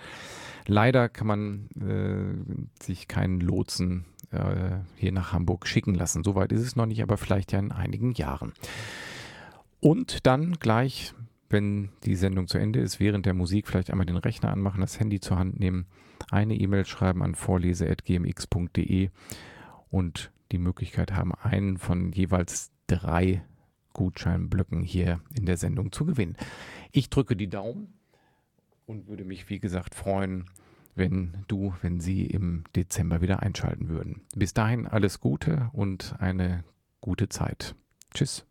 [0.66, 6.24] Leider kann man äh, sich keinen Lotsen äh, hier nach Hamburg schicken lassen.
[6.24, 8.52] Soweit ist es noch nicht, aber vielleicht ja in einigen Jahren.
[9.80, 11.14] Und dann gleich,
[11.48, 15.00] wenn die Sendung zu Ende ist, während der Musik vielleicht einmal den Rechner anmachen, das
[15.00, 15.86] Handy zur Hand nehmen,
[16.30, 19.10] eine E-Mail schreiben an vorlese.gmx.de
[19.88, 23.42] und die Möglichkeit haben, einen von jeweils drei
[23.92, 26.36] Gutscheinblöcken hier in der Sendung zu gewinnen.
[26.92, 27.94] Ich drücke die Daumen
[28.86, 30.46] und würde mich, wie gesagt, freuen,
[30.94, 34.22] wenn du, wenn Sie im Dezember wieder einschalten würden.
[34.34, 36.64] Bis dahin alles Gute und eine
[37.00, 37.74] gute Zeit.
[38.12, 38.44] Tschüss.